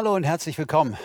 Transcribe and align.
Hallo 0.00 0.14
und 0.14 0.24
herzlich 0.24 0.56
willkommen. 0.56 0.96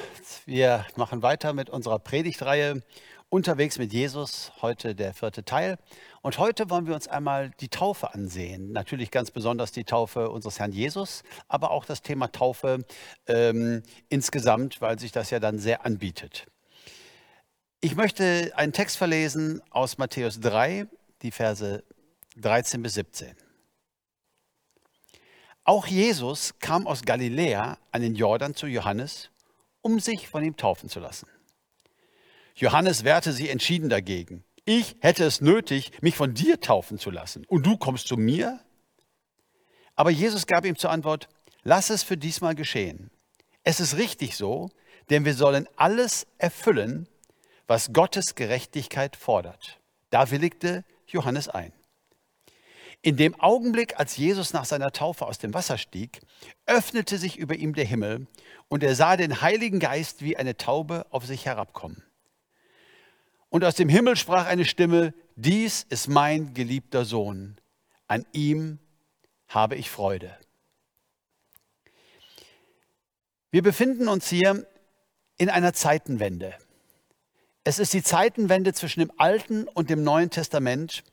Wir 0.46 0.86
machen 0.96 1.22
weiter 1.22 1.52
mit 1.52 1.70
unserer 1.70 2.00
Predigtreihe 2.00 2.82
Unterwegs 3.28 3.78
mit 3.78 3.92
Jesus, 3.92 4.54
heute 4.62 4.96
der 4.96 5.14
vierte 5.14 5.44
Teil. 5.44 5.78
Und 6.22 6.38
heute 6.38 6.70
wollen 6.70 6.88
wir 6.88 6.96
uns 6.96 7.10
einmal 7.10 7.52
die 7.60 7.68
Taufe 7.68 8.14
ansehen. 8.14 8.72
Natürlich 8.72 9.12
ganz 9.12 9.32
besonders 9.32 9.74
die 9.74 9.84
Taufe 9.84 10.30
unseres 10.30 10.60
Herrn 10.60 10.72
Jesus, 10.72 11.24
aber 11.50 11.72
auch 11.72 11.84
das 11.84 12.04
Thema 12.04 12.32
Taufe 12.32 12.86
ähm, 13.28 13.84
insgesamt, 14.08 14.80
weil 14.80 14.98
sich 14.98 15.12
das 15.12 15.30
ja 15.30 15.42
dann 15.42 15.60
sehr 15.60 15.86
anbietet. 15.86 16.46
Ich 17.82 17.98
möchte 17.98 18.54
einen 18.56 18.72
Text 18.72 18.96
verlesen 18.96 19.62
aus 19.72 19.98
Matthäus 19.98 20.40
3, 20.40 20.88
die 21.22 21.32
Verse 21.32 21.84
13 22.38 22.82
bis 22.82 22.94
17. 22.94 23.45
Auch 25.66 25.88
Jesus 25.88 26.54
kam 26.60 26.86
aus 26.86 27.02
Galiläa 27.02 27.80
an 27.92 28.02
den 28.04 28.16
Jordan 28.16 28.54
zu 28.54 28.68
Johannes, 28.68 29.32
um 29.82 30.00
sich 30.00 30.30
von 30.30 30.44
ihm 30.44 30.56
taufen 30.56 30.90
zu 30.90 31.00
lassen. 31.00 31.28
Johannes 32.54 33.04
wehrte 33.04 33.34
sich 33.34 33.50
entschieden 33.50 33.90
dagegen. 33.90 34.44
Ich 34.64 34.96
hätte 35.00 35.26
es 35.26 35.42
nötig, 35.42 35.92
mich 36.02 36.16
von 36.16 36.36
dir 36.36 36.62
taufen 36.62 37.00
zu 37.00 37.10
lassen. 37.10 37.46
Und 37.48 37.66
du 37.66 37.78
kommst 37.78 38.08
zu 38.08 38.16
mir? 38.16 38.60
Aber 39.96 40.12
Jesus 40.12 40.46
gab 40.46 40.66
ihm 40.66 40.78
zur 40.78 40.92
Antwort, 40.92 41.30
lass 41.64 41.90
es 41.90 42.04
für 42.04 42.16
diesmal 42.16 42.54
geschehen. 42.54 43.10
Es 43.64 43.80
ist 43.80 43.98
richtig 43.98 44.38
so, 44.38 44.70
denn 45.10 45.26
wir 45.26 45.34
sollen 45.34 45.68
alles 45.76 46.28
erfüllen, 46.38 47.08
was 47.66 47.92
Gottes 47.92 48.36
Gerechtigkeit 48.36 49.16
fordert. 49.16 49.80
Da 50.12 50.30
willigte 50.30 50.84
Johannes 51.08 51.50
ein. 51.50 51.74
In 53.06 53.18
dem 53.18 53.40
Augenblick, 53.40 54.00
als 54.00 54.18
Jesus 54.18 54.52
nach 54.52 54.66
seiner 54.66 54.92
Taufe 54.92 55.28
aus 55.28 55.38
dem 55.38 55.54
Wasser 55.54 55.78
stieg, 55.78 56.22
öffnete 56.66 57.20
sich 57.20 57.38
über 57.38 57.54
ihm 57.54 57.76
der 57.76 57.86
Himmel 57.86 58.26
und 58.68 58.82
er 58.82 58.96
sah 58.96 59.16
den 59.16 59.44
Heiligen 59.44 59.80
Geist 59.80 60.24
wie 60.24 60.38
eine 60.38 60.58
Taube 60.58 61.06
auf 61.12 61.24
sich 61.24 61.46
herabkommen. 61.46 62.02
Und 63.50 63.64
aus 63.64 63.76
dem 63.76 63.90
Himmel 63.90 64.16
sprach 64.16 64.48
eine 64.48 64.66
Stimme, 64.66 65.14
dies 65.36 65.86
ist 65.88 66.08
mein 66.08 66.56
geliebter 66.56 67.06
Sohn, 67.06 67.58
an 68.08 68.26
ihm 68.32 68.80
habe 69.50 69.76
ich 69.76 69.92
Freude. 69.92 70.36
Wir 73.52 73.62
befinden 73.62 74.08
uns 74.08 74.28
hier 74.30 74.66
in 75.38 75.52
einer 75.52 75.74
Zeitenwende. 75.74 76.56
Es 77.64 77.78
ist 77.78 77.94
die 77.94 78.02
Zeitenwende 78.02 78.74
zwischen 78.74 79.02
dem 79.02 79.12
Alten 79.18 79.68
und 79.68 79.92
dem 79.92 80.04
Neuen 80.04 80.32
Testament 80.32 81.04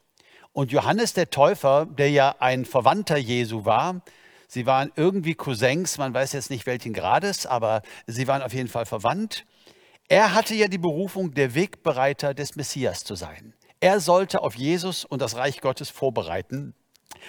und 0.53 0.73
Johannes 0.73 1.15
der 1.15 1.31
Täufer, 1.31 1.87
der 1.87 2.11
ja 2.11 2.37
ein 2.39 2.65
Verwandter 2.65 3.17
Jesu 3.17 3.65
war, 3.65 4.03
sie 4.49 4.67
waren 4.67 4.93
irgendwie 4.97 5.35
Cousins, 5.35 5.99
man 5.99 6.13
weiß 6.13 6.33
jetzt 6.33 6.51
nicht 6.51 6.67
welchen 6.67 6.93
Grades, 6.93 7.47
aber 7.47 7.83
sie 8.07 8.29
waren 8.29 8.43
auf 8.43 8.53
jeden 8.53 8.69
Fall 8.69 8.87
verwandt. 8.87 9.47
Er 10.09 10.35
hatte 10.35 10.55
ja 10.55 10.69
die 10.69 10.79
Berufung, 10.79 11.33
der 11.33 11.55
Wegbereiter 11.55 12.35
des 12.35 12.57
Messias 12.57 13.05
zu 13.05 13.15
sein. 13.15 13.55
Er 13.81 13.99
sollte 13.99 14.43
auf 14.43 14.55
Jesus 14.55 15.05
und 15.05 15.23
das 15.23 15.37
Reich 15.37 15.61
Gottes 15.61 15.91
vorbereiten. 15.91 16.75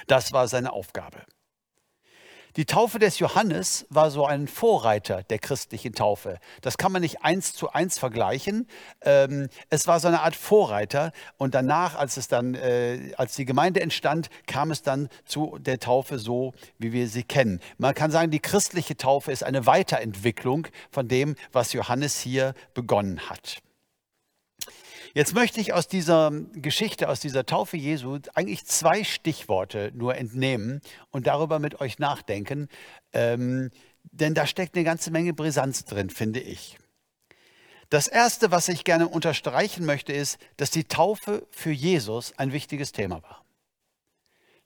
Das 0.08 0.33
war 0.33 0.47
seine 0.47 0.73
Aufgabe. 0.73 1.23
Die 2.55 2.65
Taufe 2.65 2.99
des 2.99 3.17
Johannes 3.17 3.87
war 3.89 4.11
so 4.11 4.27
ein 4.27 4.47
Vorreiter 4.47 5.23
der 5.23 5.39
christlichen 5.39 5.93
Taufe. 5.93 6.37
Das 6.61 6.77
kann 6.77 6.91
man 6.91 7.01
nicht 7.01 7.23
eins 7.23 7.53
zu 7.53 7.71
eins 7.71 7.97
vergleichen. 7.97 8.67
Ähm, 9.01 9.47
es 9.71 9.87
war 9.87 9.99
so 9.99 10.07
eine 10.07 10.21
Art 10.21 10.35
Vorreiter 10.35 11.13
und 11.37 11.55
danach, 11.55 11.95
als 11.95 12.17
es 12.17 12.27
dann, 12.27 12.53
äh, 12.53 13.13
als 13.17 13.35
die 13.35 13.45
Gemeinde 13.45 13.81
entstand, 13.81 14.29
kam 14.45 14.69
es 14.69 14.83
dann 14.83 15.09
zu 15.25 15.57
der 15.59 15.79
Taufe 15.79 16.19
so, 16.19 16.53
wie 16.77 16.93
wir 16.93 17.07
sie 17.07 17.23
kennen. 17.23 17.59
Man 17.80 17.95
kann 17.95 18.11
sagen, 18.11 18.30
die 18.30 18.39
christliche 18.39 18.97
Taufe 18.97 19.31
ist 19.31 19.43
eine 19.43 19.65
Weiterentwicklung 19.65 20.67
von 20.92 21.08
dem, 21.08 21.36
was 21.52 21.73
Johannes 21.73 22.19
hier 22.19 22.53
begonnen 22.75 23.31
hat. 23.31 23.63
Jetzt 25.15 25.35
möchte 25.35 25.61
ich 25.61 25.73
aus 25.73 25.87
dieser 25.87 26.31
Geschichte, 26.53 27.07
aus 27.07 27.19
dieser 27.19 27.45
Taufe 27.45 27.77
Jesu 27.77 28.17
eigentlich 28.33 28.65
zwei 28.65 29.03
Stichworte 29.03 29.91
nur 29.93 30.15
entnehmen 30.15 30.81
und 31.11 31.27
darüber 31.27 31.59
mit 31.59 31.79
euch 31.81 31.99
nachdenken, 31.99 32.67
ähm, 33.11 33.69
denn 34.11 34.33
da 34.33 34.47
steckt 34.47 34.75
eine 34.75 34.83
ganze 34.83 35.11
Menge 35.11 35.33
Brisanz 35.33 35.85
drin, 35.85 36.09
finde 36.09 36.39
ich. 36.39 36.77
Das 37.89 38.07
Erste, 38.07 38.49
was 38.49 38.69
ich 38.69 38.85
gerne 38.85 39.07
unterstreichen 39.07 39.85
möchte, 39.85 40.13
ist, 40.13 40.39
dass 40.57 40.71
die 40.71 40.85
Taufe 40.85 41.47
für 41.51 41.71
Jesus 41.71 42.33
ein 42.39 42.51
wichtiges 42.51 42.91
Thema 42.91 43.21
war. 43.21 43.45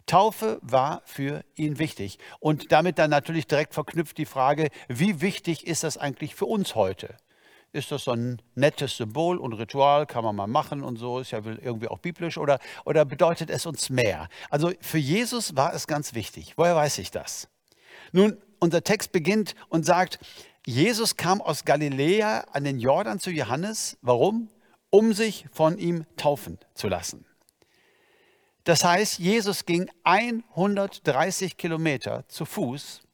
Taufe 0.05 0.59
war 0.61 1.01
für 1.03 1.43
ihn 1.55 1.77
wichtig. 1.77 2.19
Und 2.39 2.71
damit 2.71 2.97
dann 2.97 3.09
natürlich 3.09 3.45
direkt 3.45 3.73
verknüpft 3.73 4.17
die 4.17 4.25
Frage, 4.25 4.69
wie 4.87 5.19
wichtig 5.19 5.67
ist 5.67 5.83
das 5.83 5.97
eigentlich 5.97 6.35
für 6.35 6.45
uns 6.45 6.75
heute? 6.75 7.17
Ist 7.73 7.91
das 7.91 8.03
so 8.05 8.11
ein 8.11 8.41
nettes 8.55 8.97
Symbol 8.97 9.38
und 9.38 9.53
Ritual, 9.53 10.05
kann 10.05 10.23
man 10.23 10.35
mal 10.35 10.47
machen 10.47 10.83
und 10.83 10.97
so, 10.97 11.19
ist 11.19 11.31
ja 11.31 11.41
irgendwie 11.45 11.88
auch 11.88 12.00
biblisch 12.00 12.38
oder, 12.38 12.59
oder 12.85 13.05
bedeutet 13.05 13.50
es 13.50 13.66
uns 13.66 13.89
mehr? 13.89 14.29
Also 14.50 14.72
für 14.81 14.97
Jesus 14.97 15.55
war 15.55 15.73
es 15.73 15.88
ganz 15.88 16.13
wichtig. 16.13 16.53
Woher 16.57 16.75
weiß 16.75 16.97
ich 17.00 17.11
das? 17.11 17.50
Nun, 18.11 18.38
unser 18.59 18.83
Text 18.83 19.11
beginnt 19.11 19.56
und 19.69 19.85
sagt, 19.85 20.19
Jesus 20.66 21.16
kam 21.16 21.41
aus 21.41 21.66
Galiläa 21.66 22.45
an 22.51 22.63
den 22.63 22.79
Jordan 22.79 23.19
zu 23.19 23.31
Johannes. 23.31 23.97
Warum? 24.01 24.50
Um 24.89 25.13
sich 25.13 25.45
von 25.51 25.77
ihm 25.77 26.06
taufen 26.16 26.57
zu 26.73 26.88
lassen. 26.88 27.25
Das 28.63 28.83
heißt, 28.83 29.19
Jesus 29.19 29.66
ging 29.66 29.89
130 30.03 31.56
Kilometer 31.56 32.27
zu 32.27 32.44
Fuß 32.44 33.06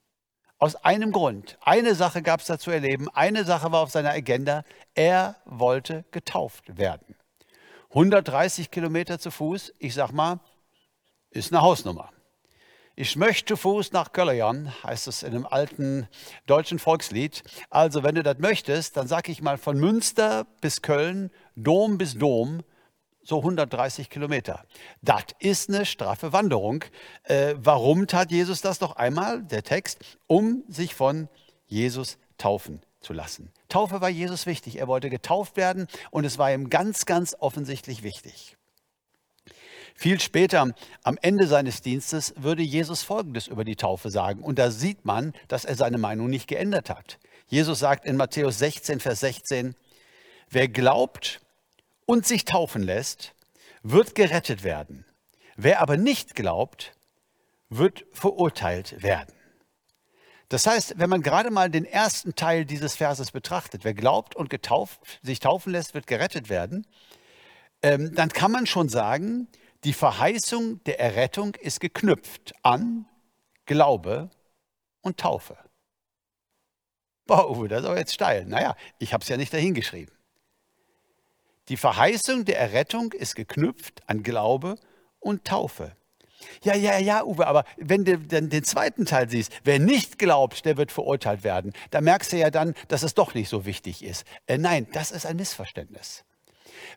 aus 0.64 0.76
einem 0.78 1.12
Grund. 1.12 1.58
Eine 1.60 1.94
Sache 1.94 2.22
gab 2.22 2.40
es 2.40 2.46
da 2.46 2.58
zu 2.58 2.72
erleben, 2.72 3.10
eine 3.10 3.44
Sache 3.44 3.74
war 3.74 3.82
auf 3.82 3.92
seiner 3.92 4.12
Agenda. 4.12 4.64
Er 4.96 5.36
wollte 5.44 6.06
getauft 6.12 6.78
werden. 6.78 7.18
130 7.90 8.72
Kilometer 8.72 9.20
zu 9.20 9.30
Fuß, 9.30 9.74
ich 9.80 9.94
sag 9.94 10.14
mal, 10.14 10.40
ist 11.32 11.52
eine 11.52 11.62
Hausnummer. 11.62 12.12
Ich 12.96 13.18
möchte 13.18 13.58
Fuß 13.58 13.92
nach 13.92 14.14
Köln, 14.14 14.72
heißt 14.86 15.10
es 15.10 15.24
in 15.24 15.36
einem 15.36 15.46
alten 15.46 16.08
deutschen 16.46 16.80
Volkslied. 16.80 17.44
Also, 17.70 18.04
wenn 18.04 18.16
du 18.16 18.24
das 18.24 18.38
möchtest, 18.38 18.96
dann 18.96 19.10
sag 19.10 19.28
ich 19.28 19.42
mal 19.42 19.58
von 19.58 19.78
Münster 19.78 20.48
bis 20.62 20.82
Köln, 20.82 21.30
Dom 21.58 21.98
bis 21.98 22.18
Dom, 22.18 22.64
so 23.24 23.38
130 23.38 24.10
Kilometer. 24.10 24.66
Das 25.02 25.24
ist 25.40 25.70
eine 25.70 25.86
straffe 25.86 26.34
Wanderung. 26.34 26.84
Äh, 27.24 27.56
warum 27.58 28.08
tat 28.08 28.32
Jesus 28.32 28.62
das 28.62 28.82
noch 28.82 28.96
einmal? 28.96 29.44
Der 29.44 29.64
Text, 29.64 30.00
um 30.28 30.64
sich 30.68 30.94
von 30.94 31.30
Jesus 31.66 32.18
taufen 32.38 32.82
zu 33.00 33.14
lassen. 33.14 33.52
Taufe 33.70 34.02
war 34.02 34.10
Jesus 34.10 34.46
wichtig. 34.46 34.78
Er 34.78 34.88
wollte 34.88 35.10
getauft 35.10 35.58
werden 35.58 35.88
und 36.12 36.26
es 36.26 36.38
war 36.38 36.54
ihm 36.54 36.70
ganz, 36.70 37.06
ganz 37.06 37.36
offensichtlich 37.40 38.04
wichtig. 38.04 38.58
Viel 39.96 40.20
später, 40.20 40.74
am 41.04 41.18
Ende 41.22 41.48
seines 41.48 41.82
Dienstes, 41.82 42.34
würde 42.36 42.64
Jesus 42.64 43.04
Folgendes 43.04 43.48
über 43.48 43.64
die 43.64 43.76
Taufe 43.76 44.10
sagen. 44.10 44.42
Und 44.42 44.58
da 44.58 44.72
sieht 44.72 45.06
man, 45.06 45.34
dass 45.48 45.66
er 45.66 45.76
seine 45.76 45.98
Meinung 45.98 46.30
nicht 46.30 46.48
geändert 46.48 46.90
hat. 46.90 47.20
Jesus 47.48 47.80
sagt 47.80 48.06
in 48.06 48.18
Matthäus 48.18 48.58
16, 48.60 49.00
Vers 49.00 49.20
16, 49.20 49.76
wer 50.50 50.68
glaubt 50.68 51.42
und 52.06 52.26
sich 52.26 52.46
taufen 52.46 52.84
lässt, 52.84 53.34
wird 53.82 54.16
gerettet 54.16 54.64
werden. 54.64 55.06
Wer 55.56 55.82
aber 55.82 55.98
nicht 55.98 56.36
glaubt, 56.36 56.94
wird 57.70 58.06
verurteilt 58.12 59.04
werden. 59.04 59.34
Das 60.50 60.68
heißt, 60.68 61.00
wenn 61.00 61.10
man 61.10 61.22
gerade 61.22 61.50
mal 61.50 61.70
den 61.70 61.86
ersten 61.86 62.36
Teil 62.36 62.66
dieses 62.66 62.96
Verses 62.96 63.32
betrachtet, 63.32 63.84
wer 63.84 63.94
glaubt 63.94 64.36
und 64.36 64.50
getauft, 64.50 65.00
sich 65.22 65.40
taufen 65.40 65.72
lässt, 65.72 65.94
wird 65.94 66.06
gerettet 66.06 66.50
werden, 66.50 66.86
ähm, 67.82 68.14
dann 68.14 68.30
kann 68.30 68.52
man 68.52 68.68
schon 68.68 68.90
sagen, 68.90 69.48
die 69.84 69.94
Verheißung 69.94 70.84
der 70.84 71.00
Errettung 71.00 71.56
ist 71.56 71.80
geknüpft 71.80 72.54
an 72.62 73.06
Glaube 73.66 74.30
und 75.02 75.20
Taufe. 75.20 75.58
Boah, 77.26 77.68
das 77.68 77.82
ist 77.82 77.86
aber 77.86 77.98
jetzt 77.98 78.14
steil. 78.14 78.46
Naja, 78.46 78.76
ich 79.00 79.14
habe 79.14 79.24
es 79.24 79.30
ja 79.30 79.38
nicht 79.38 79.54
dahingeschrieben. 79.54 80.14
Die 81.70 81.78
Verheißung 81.78 82.46
der 82.46 82.60
Errettung 82.60 83.14
ist 83.14 83.36
geknüpft 83.36 84.02
an 84.08 84.24
Glaube 84.24 84.76
und 85.20 85.46
Taufe. 85.46 85.96
Ja, 86.64 86.76
ja, 86.76 86.98
ja, 86.98 87.24
Uwe, 87.24 87.48
aber 87.48 87.64
wenn 87.78 88.04
du 88.04 88.18
dann 88.18 88.50
den 88.50 88.64
zweiten 88.64 89.06
Teil 89.06 89.30
siehst, 89.30 89.52
wer 89.64 89.80
nicht 89.80 90.20
glaubt, 90.20 90.66
der 90.66 90.76
wird 90.76 90.92
verurteilt 90.92 91.44
werden, 91.44 91.74
da 91.92 92.02
merkst 92.02 92.34
du 92.34 92.38
ja 92.38 92.50
dann, 92.50 92.74
dass 92.90 93.04
es 93.04 93.14
doch 93.14 93.34
nicht 93.34 93.48
so 93.48 93.66
wichtig 93.66 94.04
ist. 94.04 94.26
Äh, 94.46 94.58
nein, 94.58 94.88
das 94.92 95.12
ist 95.12 95.26
ein 95.26 95.38
Missverständnis. 95.38 96.26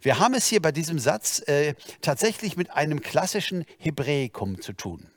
Wir 0.02 0.18
haben 0.18 0.34
es 0.34 0.46
hier 0.46 0.60
bei 0.60 0.72
diesem 0.72 0.98
Satz 0.98 1.42
äh, 1.46 1.74
tatsächlich 2.00 2.56
mit 2.56 2.72
einem 2.72 3.00
klassischen 3.00 3.64
Hebräikum 3.78 4.60
zu 4.60 4.72
tun. 4.72 5.08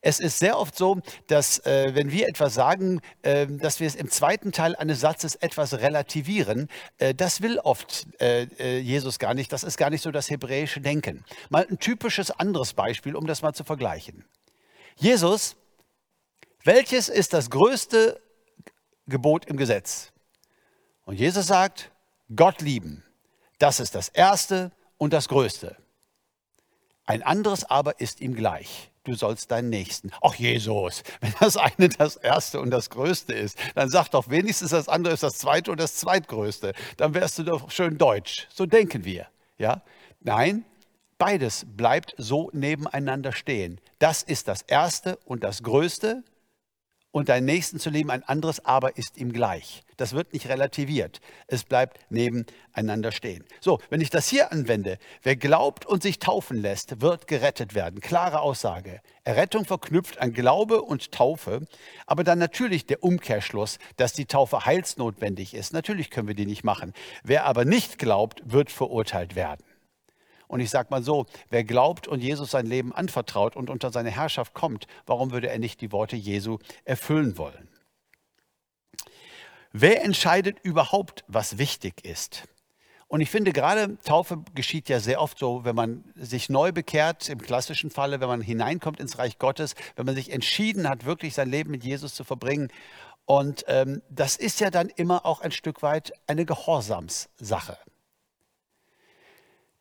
Es 0.00 0.20
ist 0.20 0.38
sehr 0.38 0.58
oft 0.58 0.76
so, 0.76 1.00
dass 1.26 1.58
äh, 1.66 1.94
wenn 1.94 2.12
wir 2.12 2.28
etwas 2.28 2.54
sagen, 2.54 3.00
äh, 3.22 3.46
dass 3.46 3.80
wir 3.80 3.86
es 3.86 3.94
im 3.94 4.10
zweiten 4.10 4.52
Teil 4.52 4.76
eines 4.76 5.00
Satzes 5.00 5.34
etwas 5.36 5.74
relativieren, 5.74 6.68
äh, 6.98 7.14
das 7.14 7.42
will 7.42 7.58
oft 7.58 8.06
äh, 8.20 8.44
äh, 8.58 8.78
Jesus 8.78 9.18
gar 9.18 9.34
nicht. 9.34 9.52
Das 9.52 9.64
ist 9.64 9.76
gar 9.76 9.90
nicht 9.90 10.02
so 10.02 10.10
das 10.10 10.30
hebräische 10.30 10.80
Denken. 10.80 11.24
Mal 11.48 11.66
ein 11.68 11.78
typisches 11.78 12.30
anderes 12.30 12.74
Beispiel, 12.74 13.16
um 13.16 13.26
das 13.26 13.42
mal 13.42 13.52
zu 13.52 13.64
vergleichen. 13.64 14.24
Jesus, 14.96 15.56
welches 16.64 17.08
ist 17.08 17.32
das 17.32 17.50
größte 17.50 18.20
Gebot 19.06 19.46
im 19.46 19.56
Gesetz. 19.56 20.12
Und 21.04 21.18
Jesus 21.18 21.46
sagt, 21.46 21.92
Gott 22.34 22.60
lieben, 22.60 23.04
das 23.58 23.80
ist 23.80 23.94
das 23.94 24.08
Erste 24.08 24.72
und 24.98 25.12
das 25.12 25.28
Größte. 25.28 25.76
Ein 27.04 27.22
anderes 27.22 27.64
aber 27.64 28.00
ist 28.00 28.20
ihm 28.20 28.34
gleich. 28.34 28.90
Du 29.06 29.14
sollst 29.14 29.52
deinen 29.52 29.70
Nächsten. 29.70 30.10
Ach 30.20 30.34
Jesus, 30.34 31.04
wenn 31.20 31.32
das 31.38 31.56
eine 31.56 31.88
das 31.88 32.16
Erste 32.16 32.60
und 32.60 32.70
das 32.70 32.90
Größte 32.90 33.32
ist, 33.32 33.56
dann 33.76 33.88
sag 33.88 34.08
doch 34.08 34.28
wenigstens 34.28 34.70
das 34.70 34.88
andere 34.88 35.14
ist 35.14 35.22
das 35.22 35.38
Zweite 35.38 35.70
und 35.70 35.78
das 35.78 35.94
Zweitgrößte. 35.94 36.72
Dann 36.96 37.14
wärst 37.14 37.38
du 37.38 37.44
doch 37.44 37.70
schön 37.70 37.98
deutsch. 37.98 38.48
So 38.52 38.66
denken 38.66 39.04
wir. 39.04 39.28
Ja? 39.58 39.82
Nein, 40.20 40.64
beides 41.18 41.64
bleibt 41.76 42.16
so 42.18 42.50
nebeneinander 42.52 43.30
stehen. 43.30 43.80
Das 44.00 44.24
ist 44.24 44.48
das 44.48 44.62
Erste 44.62 45.18
und 45.24 45.44
das 45.44 45.62
Größte 45.62 46.24
und 47.12 47.28
deinen 47.28 47.44
Nächsten 47.44 47.78
zu 47.78 47.90
lieben, 47.90 48.10
ein 48.10 48.24
anderes 48.24 48.64
aber 48.64 48.96
ist 48.96 49.18
ihm 49.18 49.32
gleich. 49.32 49.84
Das 49.96 50.12
wird 50.12 50.32
nicht 50.32 50.48
relativiert. 50.48 51.20
Es 51.46 51.64
bleibt 51.64 51.98
nebeneinander 52.10 53.12
stehen. 53.12 53.44
So, 53.60 53.80
wenn 53.88 54.00
ich 54.00 54.10
das 54.10 54.28
hier 54.28 54.52
anwende, 54.52 54.98
wer 55.22 55.36
glaubt 55.36 55.86
und 55.86 56.02
sich 56.02 56.18
taufen 56.18 56.58
lässt, 56.58 57.00
wird 57.00 57.26
gerettet 57.26 57.74
werden. 57.74 58.00
Klare 58.00 58.40
Aussage. 58.40 59.00
Errettung 59.24 59.64
verknüpft 59.64 60.18
an 60.18 60.32
Glaube 60.32 60.82
und 60.82 61.12
Taufe, 61.12 61.66
aber 62.06 62.24
dann 62.24 62.38
natürlich 62.38 62.86
der 62.86 63.02
Umkehrschluss, 63.02 63.78
dass 63.96 64.12
die 64.12 64.26
Taufe 64.26 64.66
heilsnotwendig 64.66 65.54
ist. 65.54 65.72
Natürlich 65.72 66.10
können 66.10 66.28
wir 66.28 66.34
die 66.34 66.46
nicht 66.46 66.64
machen. 66.64 66.92
Wer 67.24 67.46
aber 67.46 67.64
nicht 67.64 67.98
glaubt, 67.98 68.42
wird 68.44 68.70
verurteilt 68.70 69.34
werden. 69.34 69.64
Und 70.48 70.60
ich 70.60 70.70
sage 70.70 70.88
mal 70.90 71.02
so, 71.02 71.26
wer 71.50 71.64
glaubt 71.64 72.06
und 72.06 72.22
Jesus 72.22 72.52
sein 72.52 72.66
Leben 72.66 72.94
anvertraut 72.94 73.56
und 73.56 73.68
unter 73.68 73.90
seine 73.90 74.10
Herrschaft 74.10 74.54
kommt, 74.54 74.86
warum 75.06 75.32
würde 75.32 75.48
er 75.48 75.58
nicht 75.58 75.80
die 75.80 75.90
Worte 75.90 76.16
Jesu 76.16 76.58
erfüllen 76.84 77.36
wollen? 77.36 77.68
Wer 79.78 80.02
entscheidet 80.02 80.56
überhaupt, 80.62 81.22
was 81.28 81.58
wichtig 81.58 82.02
ist? 82.02 82.44
Und 83.08 83.20
ich 83.20 83.28
finde 83.28 83.52
gerade, 83.52 83.98
Taufe 84.04 84.42
geschieht 84.54 84.88
ja 84.88 85.00
sehr 85.00 85.20
oft 85.20 85.38
so, 85.38 85.66
wenn 85.66 85.76
man 85.76 86.02
sich 86.14 86.48
neu 86.48 86.72
bekehrt, 86.72 87.28
im 87.28 87.42
klassischen 87.42 87.90
Falle, 87.90 88.18
wenn 88.20 88.28
man 88.28 88.40
hineinkommt 88.40 89.00
ins 89.00 89.18
Reich 89.18 89.38
Gottes, 89.38 89.74
wenn 89.94 90.06
man 90.06 90.14
sich 90.14 90.32
entschieden 90.32 90.88
hat, 90.88 91.04
wirklich 91.04 91.34
sein 91.34 91.50
Leben 91.50 91.72
mit 91.72 91.84
Jesus 91.84 92.14
zu 92.14 92.24
verbringen. 92.24 92.68
Und 93.26 93.66
ähm, 93.68 94.00
das 94.08 94.36
ist 94.36 94.60
ja 94.60 94.70
dann 94.70 94.88
immer 94.88 95.26
auch 95.26 95.42
ein 95.42 95.52
Stück 95.52 95.82
weit 95.82 96.14
eine 96.26 96.46
Gehorsamssache. 96.46 97.76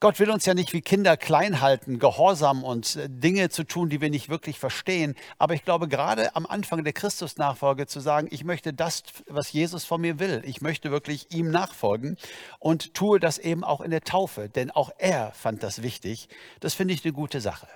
Gott 0.01 0.19
will 0.19 0.29
uns 0.29 0.45
ja 0.45 0.53
nicht 0.53 0.73
wie 0.73 0.81
Kinder 0.81 1.15
klein 1.15 1.61
halten, 1.61 1.99
gehorsam 1.99 2.63
und 2.65 2.97
äh, 2.97 3.07
Dinge 3.09 3.49
zu 3.49 3.63
tun, 3.63 3.89
die 3.89 4.01
wir 4.01 4.09
nicht 4.09 4.27
wirklich 4.27 4.59
verstehen. 4.59 5.15
Aber 5.37 5.53
ich 5.53 5.63
glaube, 5.63 5.87
gerade 5.87 6.35
am 6.35 6.45
Anfang 6.45 6.83
der 6.83 6.91
Christusnachfolge 6.91 7.87
zu 7.87 8.01
sagen, 8.01 8.27
ich 8.29 8.43
möchte 8.43 8.73
das, 8.73 9.03
was 9.27 9.53
Jesus 9.53 9.85
von 9.85 10.01
mir 10.01 10.19
will, 10.19 10.41
ich 10.45 10.61
möchte 10.61 10.91
wirklich 10.91 11.31
ihm 11.33 11.49
nachfolgen 11.49 12.17
und 12.59 12.93
tue 12.93 13.19
das 13.19 13.37
eben 13.37 13.63
auch 13.63 13.79
in 13.79 13.91
der 13.91 14.01
Taufe, 14.01 14.49
denn 14.49 14.69
auch 14.69 14.91
er 14.97 15.31
fand 15.31 15.63
das 15.63 15.81
wichtig. 15.81 16.27
Das 16.59 16.73
finde 16.73 16.93
ich 16.93 17.05
eine 17.05 17.13
gute 17.13 17.39
Sache. 17.39 17.67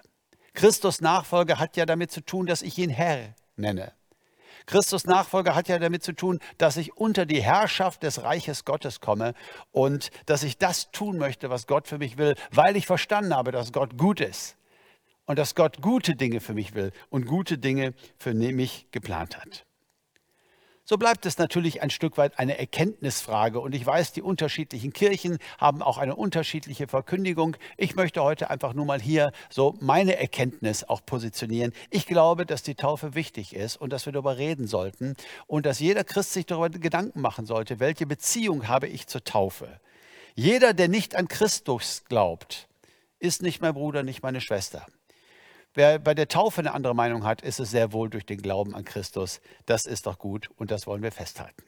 Christus 0.54 1.00
Nachfolge 1.00 1.58
hat 1.58 1.78
ja 1.78 1.86
damit 1.86 2.12
zu 2.12 2.20
tun, 2.20 2.46
dass 2.46 2.62
ich 2.62 2.78
ihn 2.78 2.90
Herr 2.90 3.34
nenne. 3.56 3.94
Christus 4.70 5.06
Nachfolger 5.06 5.56
hat 5.56 5.68
ja 5.68 5.80
damit 5.80 6.04
zu 6.04 6.14
tun, 6.14 6.40
dass 6.60 6.78
ich 6.78 6.96
unter 6.96 7.26
die 7.26 7.42
Herrschaft 7.42 8.04
des 8.04 8.22
Reiches 8.22 8.66
Gottes 8.66 9.00
komme 9.00 9.34
und 9.72 10.12
dass 10.28 10.44
ich 10.44 10.60
das 10.60 10.92
tun 10.92 11.18
möchte, 11.18 11.50
was 11.50 11.66
Gott 11.66 11.88
für 11.88 11.98
mich 11.98 12.20
will, 12.20 12.36
weil 12.52 12.76
ich 12.76 12.86
verstanden 12.86 13.36
habe, 13.36 13.52
dass 13.52 13.72
Gott 13.72 13.98
gut 13.98 14.22
ist 14.22 14.58
und 15.26 15.40
dass 15.40 15.56
Gott 15.56 15.82
gute 15.82 16.16
Dinge 16.16 16.40
für 16.40 16.54
mich 16.54 16.76
will 16.76 16.92
und 17.10 17.26
gute 17.26 17.58
Dinge 17.58 17.96
für 18.20 18.36
mich 18.36 18.88
geplant 18.92 19.38
hat. 19.38 19.66
So 20.90 20.98
bleibt 20.98 21.28
es 21.28 21.38
natürlich 21.38 21.84
ein 21.84 21.92
Stück 21.92 22.18
weit 22.18 22.40
eine 22.40 22.58
Erkenntnisfrage. 22.58 23.60
Und 23.60 23.76
ich 23.76 23.86
weiß, 23.86 24.12
die 24.12 24.24
unterschiedlichen 24.24 24.92
Kirchen 24.92 25.38
haben 25.60 25.84
auch 25.84 26.00
eine 26.00 26.16
unterschiedliche 26.16 26.88
Verkündigung. 26.88 27.58
Ich 27.78 27.96
möchte 27.96 28.24
heute 28.24 28.50
einfach 28.50 28.74
nur 28.74 28.86
mal 28.86 29.00
hier 29.00 29.32
so 29.52 29.78
meine 29.82 30.18
Erkenntnis 30.18 30.84
auch 30.84 31.06
positionieren. 31.06 31.74
Ich 31.92 32.08
glaube, 32.08 32.48
dass 32.48 32.64
die 32.64 32.74
Taufe 32.74 33.14
wichtig 33.14 33.56
ist 33.56 33.78
und 33.78 33.94
dass 33.94 34.08
wir 34.08 34.14
darüber 34.14 34.40
reden 34.40 34.66
sollten 34.66 35.14
und 35.46 35.68
dass 35.68 35.80
jeder 35.80 36.04
Christ 36.04 36.34
sich 36.34 36.48
darüber 36.48 36.70
Gedanken 36.70 37.22
machen 37.22 37.46
sollte, 37.46 37.80
welche 37.80 38.08
Beziehung 38.08 38.68
habe 38.68 38.88
ich 38.88 39.06
zur 39.06 39.24
Taufe. 39.24 39.80
Jeder, 40.34 40.74
der 40.74 40.88
nicht 40.88 41.16
an 41.16 41.28
Christus 41.28 42.04
glaubt, 42.10 42.68
ist 43.20 43.44
nicht 43.44 43.62
mein 43.62 43.76
Bruder, 43.76 44.02
nicht 44.02 44.24
meine 44.24 44.42
Schwester. 44.42 44.88
Wer 45.74 46.00
bei 46.00 46.14
der 46.14 46.28
Taufe 46.28 46.62
eine 46.62 46.74
andere 46.74 46.96
Meinung 46.96 47.24
hat, 47.24 47.42
ist 47.42 47.60
es 47.60 47.72
sehr 47.72 47.94
wohl 47.94 48.10
durch 48.10 48.26
den 48.26 48.42
Glauben 48.42 48.76
an 48.76 48.84
Christus. 48.84 49.40
Das 49.66 49.86
ist 49.86 50.08
doch 50.08 50.18
gut 50.18 50.50
und 50.58 50.72
das 50.72 50.88
wollen 50.88 51.04
wir 51.04 51.12
festhalten. 51.12 51.64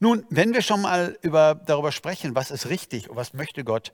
Nun, 0.00 0.26
wenn 0.30 0.54
wir 0.54 0.62
schon 0.62 0.80
mal 0.80 1.18
über, 1.22 1.54
darüber 1.54 1.92
sprechen, 1.92 2.34
was 2.34 2.50
ist 2.50 2.68
richtig 2.68 3.10
und 3.10 3.16
was 3.16 3.34
möchte 3.34 3.64
Gott, 3.64 3.92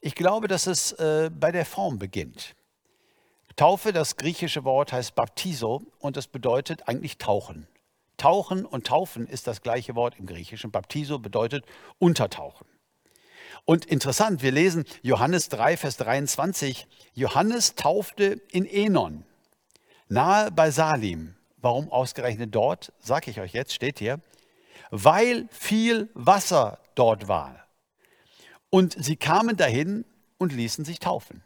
ich 0.00 0.14
glaube, 0.14 0.48
dass 0.48 0.66
es 0.66 0.92
äh, 0.92 1.30
bei 1.32 1.52
der 1.52 1.64
Form 1.64 1.98
beginnt. 1.98 2.54
Taufe, 3.54 3.92
das 3.92 4.16
griechische 4.16 4.64
Wort 4.64 4.92
heißt 4.92 5.14
Baptiso 5.14 5.82
und 5.98 6.16
das 6.16 6.26
bedeutet 6.26 6.88
eigentlich 6.88 7.16
tauchen. 7.16 7.66
Tauchen 8.18 8.66
und 8.66 8.86
taufen 8.86 9.26
ist 9.26 9.46
das 9.46 9.62
gleiche 9.62 9.94
Wort 9.94 10.18
im 10.18 10.26
Griechischen. 10.26 10.70
Baptiso 10.70 11.18
bedeutet 11.18 11.64
untertauchen. 11.98 12.66
Und 13.66 13.84
interessant, 13.84 14.42
wir 14.42 14.52
lesen 14.52 14.84
Johannes 15.02 15.48
3, 15.48 15.76
Vers 15.76 15.96
23. 15.96 16.86
Johannes 17.14 17.74
taufte 17.74 18.40
in 18.52 18.64
Enon, 18.64 19.24
nahe 20.08 20.52
bei 20.52 20.70
Salim. 20.70 21.34
Warum 21.56 21.90
ausgerechnet 21.90 22.54
dort? 22.54 22.92
Sag 23.00 23.26
ich 23.26 23.40
euch 23.40 23.52
jetzt, 23.52 23.74
steht 23.74 23.98
hier. 23.98 24.20
Weil 24.92 25.48
viel 25.50 26.08
Wasser 26.14 26.78
dort 26.94 27.26
war. 27.26 27.66
Und 28.70 28.96
sie 28.98 29.16
kamen 29.16 29.56
dahin 29.56 30.04
und 30.38 30.52
ließen 30.52 30.84
sich 30.84 31.00
taufen. 31.00 31.42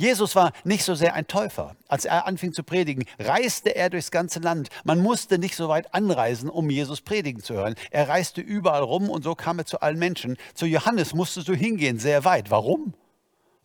Jesus 0.00 0.34
war 0.34 0.52
nicht 0.64 0.82
so 0.82 0.94
sehr 0.94 1.12
ein 1.12 1.26
Täufer. 1.26 1.76
Als 1.86 2.06
er 2.06 2.26
anfing 2.26 2.54
zu 2.54 2.62
predigen, 2.62 3.04
reiste 3.18 3.76
er 3.76 3.90
durchs 3.90 4.10
ganze 4.10 4.38
Land. 4.38 4.70
Man 4.82 5.02
musste 5.02 5.38
nicht 5.38 5.54
so 5.54 5.68
weit 5.68 5.92
anreisen, 5.92 6.48
um 6.48 6.70
Jesus 6.70 7.02
predigen 7.02 7.42
zu 7.42 7.52
hören. 7.52 7.74
Er 7.90 8.08
reiste 8.08 8.40
überall 8.40 8.82
rum 8.82 9.10
und 9.10 9.24
so 9.24 9.34
kam 9.34 9.58
er 9.58 9.66
zu 9.66 9.80
allen 9.82 9.98
Menschen. 9.98 10.38
Zu 10.54 10.64
Johannes 10.64 11.12
musstest 11.12 11.48
du 11.48 11.54
hingehen, 11.54 11.98
sehr 11.98 12.24
weit. 12.24 12.50
Warum? 12.50 12.94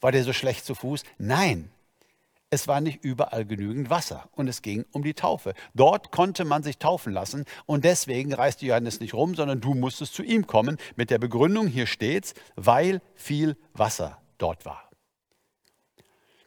War 0.01 0.11
der 0.11 0.25
so 0.25 0.33
schlecht 0.33 0.65
zu 0.65 0.75
Fuß? 0.75 1.03
Nein. 1.17 1.71
Es 2.49 2.67
war 2.67 2.81
nicht 2.81 3.01
überall 3.01 3.45
genügend 3.45 3.89
Wasser 3.89 4.27
und 4.33 4.49
es 4.49 4.61
ging 4.61 4.83
um 4.91 5.03
die 5.03 5.13
Taufe. 5.13 5.53
Dort 5.73 6.11
konnte 6.11 6.43
man 6.43 6.63
sich 6.63 6.79
taufen 6.79 7.13
lassen 7.13 7.45
und 7.65 7.85
deswegen 7.85 8.33
reiste 8.33 8.65
Johannes 8.65 8.99
nicht 8.99 9.13
rum, 9.13 9.35
sondern 9.35 9.61
du 9.61 9.73
musstest 9.73 10.13
zu 10.13 10.21
ihm 10.21 10.45
kommen 10.47 10.79
mit 10.97 11.11
der 11.11 11.17
Begründung, 11.17 11.67
hier 11.67 11.87
steht's, 11.87 12.33
weil 12.57 13.01
viel 13.15 13.55
Wasser 13.73 14.21
dort 14.37 14.65
war. 14.65 14.84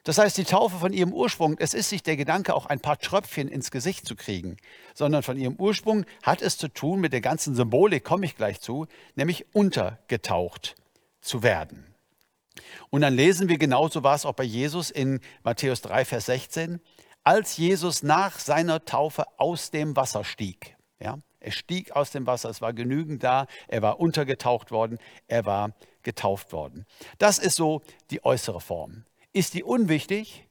Das 0.09 0.17
heißt, 0.17 0.39
die 0.39 0.43
Taufe 0.43 0.79
von 0.79 0.91
ihrem 0.91 1.13
Ursprung, 1.13 1.55
es 1.59 1.75
ist 1.75 1.91
nicht 1.91 2.07
der 2.07 2.17
Gedanke, 2.17 2.55
auch 2.55 2.65
ein 2.65 2.79
paar 2.79 2.97
Tröpfchen 2.97 3.47
ins 3.47 3.69
Gesicht 3.69 4.07
zu 4.07 4.15
kriegen, 4.15 4.57
sondern 4.95 5.21
von 5.21 5.37
ihrem 5.37 5.53
Ursprung 5.57 6.03
hat 6.23 6.41
es 6.41 6.57
zu 6.57 6.67
tun 6.67 6.99
mit 6.99 7.13
der 7.13 7.21
ganzen 7.21 7.53
Symbolik, 7.53 8.05
komme 8.05 8.25
ich 8.25 8.35
gleich 8.35 8.59
zu, 8.59 8.87
nämlich 9.13 9.45
untergetaucht 9.53 10.75
zu 11.21 11.43
werden. 11.43 11.85
Und 12.89 13.01
dann 13.01 13.13
lesen 13.13 13.49
wir 13.49 13.59
genauso 13.59 14.01
war 14.01 14.15
es 14.15 14.25
auch 14.25 14.33
bei 14.33 14.45
Jesus 14.45 14.89
in 14.89 15.19
Matthäus 15.43 15.81
3, 15.81 16.05
Vers 16.05 16.25
16, 16.25 16.79
als 17.23 17.57
Jesus 17.57 18.01
nach 18.01 18.39
seiner 18.39 18.85
Taufe 18.85 19.25
aus 19.37 19.69
dem 19.69 19.95
Wasser 19.95 20.23
stieg. 20.23 20.75
Ja, 20.99 21.19
er 21.39 21.51
stieg 21.51 21.91
aus 21.91 22.09
dem 22.09 22.25
Wasser, 22.25 22.49
es 22.49 22.63
war 22.63 22.73
genügend 22.73 23.23
da, 23.23 23.45
er 23.67 23.83
war 23.83 23.99
untergetaucht 23.99 24.71
worden, 24.71 24.97
er 25.27 25.45
war 25.45 25.75
getauft 26.01 26.51
worden. 26.51 26.87
Das 27.19 27.37
ist 27.37 27.57
so 27.57 27.83
die 28.09 28.25
äußere 28.25 28.59
Form. 28.59 29.05
Ist 29.33 29.53
die 29.53 29.63
unwichtig? 29.63 30.47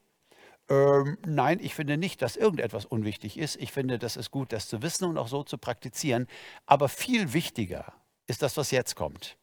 Ähm, 0.68 1.18
nein, 1.26 1.58
ich 1.61 1.75
finde 1.75 1.97
nicht, 1.97 2.23
dass 2.23 2.37
irgendetwas 2.37 2.85
unwichtig 2.85 3.38
ist. 3.38 3.56
Ich 3.56 3.73
finde, 3.73 3.99
das 3.99 4.16
ist 4.16 4.30
gut, 4.30 4.52
das 4.52 4.68
zu 4.68 4.82
wissen 4.82 5.04
und 5.04 5.16
auch 5.16 5.28
so 5.28 5.42
zu 5.42 5.58
praktizieren. 5.58 6.26
Aber 6.66 6.88
viel 6.88 7.32
wichtiger 7.32 7.92
ist 8.26 8.42
das, 8.42 8.56
was 8.56 8.70
jetzt 8.70 8.94
kommt, 8.94 9.37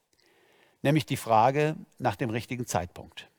nämlich 0.84 1.06
die 1.06 1.18
Frage 1.18 1.76
nach 1.98 2.16
dem 2.16 2.30
richtigen 2.30 2.68
Zeitpunkt. 2.68 3.30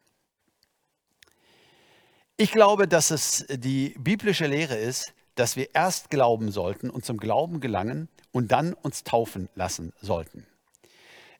Ich 2.36 2.52
glaube, 2.52 2.86
dass 2.86 3.10
es 3.10 3.46
die 3.48 3.94
biblische 3.98 4.46
Lehre 4.46 4.76
ist, 4.76 5.14
dass 5.36 5.56
wir 5.56 5.74
erst 5.74 6.10
glauben 6.10 6.50
sollten 6.50 6.90
und 6.90 7.04
zum 7.04 7.18
Glauben 7.18 7.60
gelangen 7.60 8.08
und 8.32 8.52
dann 8.52 8.74
uns 8.74 9.04
taufen 9.04 9.48
lassen 9.54 9.92
sollten. 10.00 10.46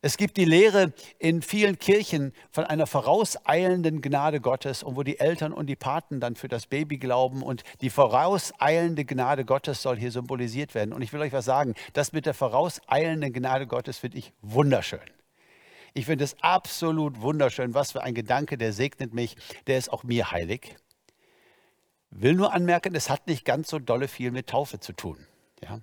Es 0.07 0.19
gibt 0.19 0.37
die 0.37 0.45
Lehre 0.45 0.93
in 1.19 1.43
vielen 1.43 1.81
Kirchen 1.81 2.33
von 2.53 2.63
einer 2.63 2.87
vorauseilenden 2.87 4.03
Gnade 4.03 4.41
Gottes 4.41 4.85
und 4.85 4.95
wo 4.95 5.03
die 5.03 5.19
Eltern 5.19 5.53
und 5.53 5.67
die 5.67 5.75
Paten 5.75 6.21
dann 6.21 6.37
für 6.37 6.47
das 6.47 6.69
Baby 6.69 6.99
glauben 6.99 7.43
und 7.43 7.65
die 7.81 7.91
vorauseilende 7.91 9.05
Gnade 9.05 9.45
Gottes 9.45 9.83
soll 9.83 9.97
hier 9.97 10.13
symbolisiert 10.13 10.77
werden. 10.77 10.93
Und 10.93 11.03
ich 11.03 11.13
will 11.13 11.21
euch 11.23 11.33
was 11.33 11.45
sagen, 11.45 11.75
das 11.93 12.13
mit 12.13 12.25
der 12.25 12.35
vorauseilenden 12.35 13.33
Gnade 13.33 13.67
Gottes 13.67 13.99
finde 13.99 14.19
ich 14.19 14.33
wunderschön. 14.43 15.01
Ich 15.93 16.07
finde 16.07 16.23
es 16.23 16.41
absolut 16.41 17.21
wunderschön, 17.21 17.75
was 17.75 17.91
für 17.91 18.05
ein 18.05 18.15
Gedanke, 18.15 18.57
der 18.57 18.73
segnet 18.73 19.13
mich, 19.13 19.35
der 19.67 19.77
ist 19.77 19.93
auch 19.93 20.05
mir 20.05 20.31
heilig. 20.31 20.77
Will 22.13 22.35
nur 22.35 22.53
anmerken, 22.53 22.95
es 22.95 23.11
hat 23.11 23.27
nicht 23.27 23.45
ganz 23.45 23.71
so 23.71 23.81
dolle 23.81 24.07
viel 24.07 24.31
mit 24.31 24.47
Taufe 24.47 24.79
zu 24.79 24.93
tun. 24.93 25.27
Ja? 25.65 25.81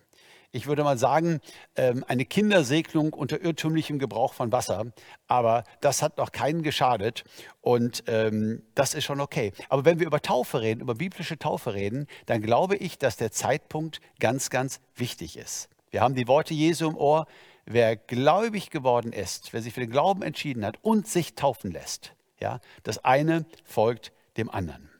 Ich 0.55 0.67
würde 0.67 0.83
mal 0.83 0.99
sagen, 0.99 1.41
ähm, 1.75 2.05
eine 2.07 2.25
Kindersegnung 2.25 3.13
unter 3.13 3.41
irrtümlichem 3.41 3.97
Gebrauch 3.97 4.35
von 4.35 4.51
Wasser, 4.51 4.85
aber 5.27 5.63
das 5.81 6.03
hat 6.03 6.19
noch 6.19 6.31
keinen 6.31 6.61
geschadet 6.61 7.23
und 7.61 8.03
ähm, 8.05 8.61
das 8.75 8.93
ist 8.93 9.03
schon 9.03 9.19
okay. 9.19 9.51
Aber 9.69 9.83
wenn 9.83 9.97
wir 9.97 10.05
über 10.05 10.21
Taufe 10.21 10.61
reden, 10.61 10.81
über 10.81 10.93
biblische 10.93 11.39
Taufe 11.39 11.73
reden, 11.73 12.05
dann 12.27 12.43
glaube 12.43 12.75
ich, 12.75 12.99
dass 12.99 13.17
der 13.17 13.31
Zeitpunkt 13.31 13.99
ganz, 14.19 14.51
ganz 14.51 14.79
wichtig 14.95 15.37
ist. 15.37 15.69
Wir 15.89 16.01
haben 16.01 16.13
die 16.13 16.27
Worte 16.27 16.53
Jesu 16.53 16.87
im 16.87 16.97
Ohr, 16.97 17.25
wer 17.65 17.95
gläubig 17.95 18.69
geworden 18.69 19.11
ist, 19.11 19.53
wer 19.53 19.61
sich 19.63 19.73
für 19.73 19.79
den 19.79 19.89
Glauben 19.89 20.21
entschieden 20.21 20.63
hat 20.63 20.77
und 20.83 21.07
sich 21.07 21.33
taufen 21.33 21.71
lässt, 21.71 22.13
ja, 22.39 22.59
das 22.83 23.03
eine 23.03 23.47
folgt 23.63 24.11
dem 24.37 24.51
anderen. 24.51 24.92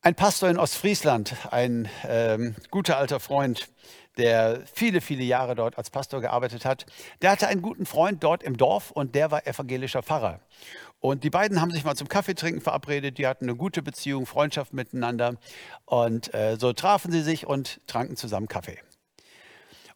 Ein 0.00 0.14
Pastor 0.14 0.48
in 0.48 0.58
Ostfriesland, 0.58 1.34
ein 1.50 1.88
ähm, 2.06 2.54
guter 2.70 2.98
alter 2.98 3.18
Freund, 3.18 3.68
der 4.16 4.62
viele, 4.72 5.00
viele 5.00 5.24
Jahre 5.24 5.56
dort 5.56 5.76
als 5.76 5.90
Pastor 5.90 6.20
gearbeitet 6.20 6.64
hat, 6.64 6.86
der 7.20 7.32
hatte 7.32 7.48
einen 7.48 7.62
guten 7.62 7.84
Freund 7.84 8.22
dort 8.22 8.44
im 8.44 8.56
Dorf 8.56 8.92
und 8.92 9.16
der 9.16 9.32
war 9.32 9.44
evangelischer 9.44 10.04
Pfarrer. 10.04 10.38
Und 11.00 11.24
die 11.24 11.30
beiden 11.30 11.60
haben 11.60 11.72
sich 11.72 11.82
mal 11.82 11.96
zum 11.96 12.06
Kaffeetrinken 12.06 12.62
verabredet, 12.62 13.18
die 13.18 13.26
hatten 13.26 13.46
eine 13.46 13.56
gute 13.56 13.82
Beziehung, 13.82 14.24
Freundschaft 14.24 14.72
miteinander 14.72 15.34
und 15.84 16.32
äh, 16.32 16.56
so 16.60 16.72
trafen 16.72 17.10
sie 17.10 17.22
sich 17.22 17.48
und 17.48 17.80
tranken 17.88 18.14
zusammen 18.14 18.46
Kaffee. 18.46 18.78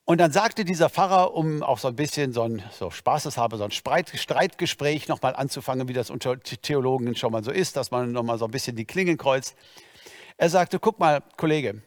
Und 0.04 0.18
dann 0.18 0.32
sagte 0.32 0.64
dieser 0.64 0.90
Pfarrer, 0.90 1.32
um 1.32 1.62
auch 1.62 1.78
so 1.78 1.86
ein 1.86 1.94
bisschen 1.94 2.32
so 2.32 2.42
ein 2.42 2.60
so 2.72 2.90
Spaßeshabe, 2.90 3.56
so 3.56 3.62
ein 3.62 3.70
Streitgespräch 3.70 5.06
nochmal 5.06 5.36
anzufangen, 5.36 5.86
wie 5.86 5.92
das 5.92 6.10
unter 6.10 6.40
Theologen 6.40 7.14
schon 7.14 7.30
mal 7.30 7.44
so 7.44 7.52
ist, 7.52 7.76
dass 7.76 7.92
man 7.92 8.10
nochmal 8.10 8.38
so 8.38 8.46
ein 8.46 8.50
bisschen 8.50 8.74
die 8.74 8.84
Klingen 8.84 9.16
kreuzt. 9.16 9.54
Er 10.42 10.48
sagte, 10.48 10.80
guck 10.80 10.98
mal, 10.98 11.22
Kollege, 11.36 11.82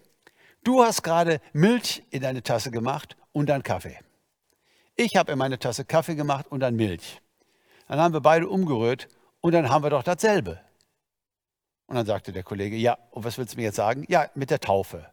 du 0.63 0.81
hast 0.81 1.03
gerade 1.03 1.41
Milch 1.51 2.03
in 2.09 2.21
deine 2.21 2.41
Tasse 2.41 2.71
gemacht 2.71 3.17
und 3.33 3.49
dann 3.49 3.63
Kaffee. 3.63 3.99
Ich 4.95 5.17
habe 5.17 5.33
in 5.33 5.37
meine 5.37 5.59
Tasse 5.59 5.83
Kaffee 5.83 6.15
gemacht 6.15 6.45
und 6.49 6.61
dann 6.61 6.77
Milch. 6.77 7.19
Dann 7.89 7.99
haben 7.99 8.13
wir 8.13 8.21
beide 8.21 8.47
umgerührt 8.47 9.09
und 9.41 9.51
dann 9.51 9.69
haben 9.69 9.83
wir 9.83 9.89
doch 9.89 10.03
dasselbe. 10.03 10.61
Und 11.87 11.97
dann 11.97 12.05
sagte 12.05 12.31
der 12.31 12.43
Kollege, 12.43 12.77
ja, 12.77 12.97
und 13.11 13.25
was 13.25 13.37
willst 13.37 13.55
du 13.55 13.57
mir 13.57 13.63
jetzt 13.63 13.75
sagen? 13.75 14.05
Ja, 14.07 14.29
mit 14.35 14.51
der 14.51 14.61
Taufe. 14.61 15.05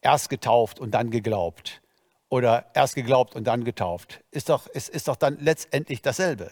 Erst 0.00 0.30
getauft 0.30 0.80
und 0.80 0.92
dann 0.92 1.10
geglaubt. 1.10 1.82
Oder 2.30 2.70
erst 2.72 2.94
geglaubt 2.94 3.36
und 3.36 3.44
dann 3.44 3.64
getauft. 3.64 4.24
Ist 4.30 4.48
doch, 4.48 4.68
ist, 4.68 4.88
ist 4.88 5.08
doch 5.08 5.16
dann 5.16 5.36
letztendlich 5.38 6.00
dasselbe. 6.00 6.50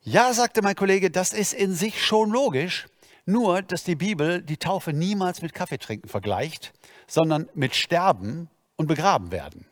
Ja, 0.00 0.32
sagte 0.32 0.60
mein 0.60 0.74
Kollege, 0.74 1.08
das 1.12 1.32
ist 1.32 1.52
in 1.52 1.72
sich 1.72 2.04
schon 2.04 2.30
logisch. 2.30 2.88
Nur, 3.30 3.60
dass 3.60 3.84
die 3.84 3.94
Bibel 3.94 4.40
die 4.40 4.56
Taufe 4.56 4.94
niemals 4.94 5.42
mit 5.42 5.52
Kaffeetrinken 5.52 6.08
vergleicht, 6.08 6.72
sondern 7.06 7.46
mit 7.52 7.74
Sterben 7.74 8.48
und 8.76 8.86
Begraben 8.86 9.30
werden. 9.30 9.66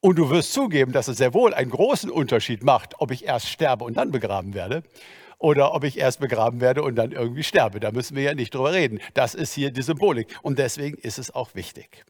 Und 0.00 0.16
du 0.16 0.28
wirst 0.28 0.52
zugeben, 0.52 0.92
dass 0.92 1.08
es 1.08 1.16
sehr 1.16 1.32
wohl 1.32 1.54
einen 1.54 1.70
großen 1.70 2.10
Unterschied 2.10 2.62
macht, 2.62 3.00
ob 3.00 3.12
ich 3.12 3.24
erst 3.24 3.48
sterbe 3.48 3.84
und 3.84 3.96
dann 3.96 4.10
begraben 4.10 4.52
werde 4.52 4.82
oder 5.38 5.72
ob 5.72 5.84
ich 5.84 5.96
erst 5.96 6.20
begraben 6.20 6.60
werde 6.60 6.82
und 6.82 6.96
dann 6.96 7.12
irgendwie 7.12 7.44
sterbe. 7.44 7.80
Da 7.80 7.92
müssen 7.92 8.14
wir 8.14 8.24
ja 8.24 8.34
nicht 8.34 8.54
drüber 8.54 8.74
reden. 8.74 9.00
Das 9.14 9.34
ist 9.34 9.54
hier 9.54 9.70
die 9.70 9.80
Symbolik. 9.80 10.38
Und 10.42 10.58
deswegen 10.58 10.98
ist 10.98 11.18
es 11.18 11.34
auch 11.34 11.54
wichtig. 11.54 12.04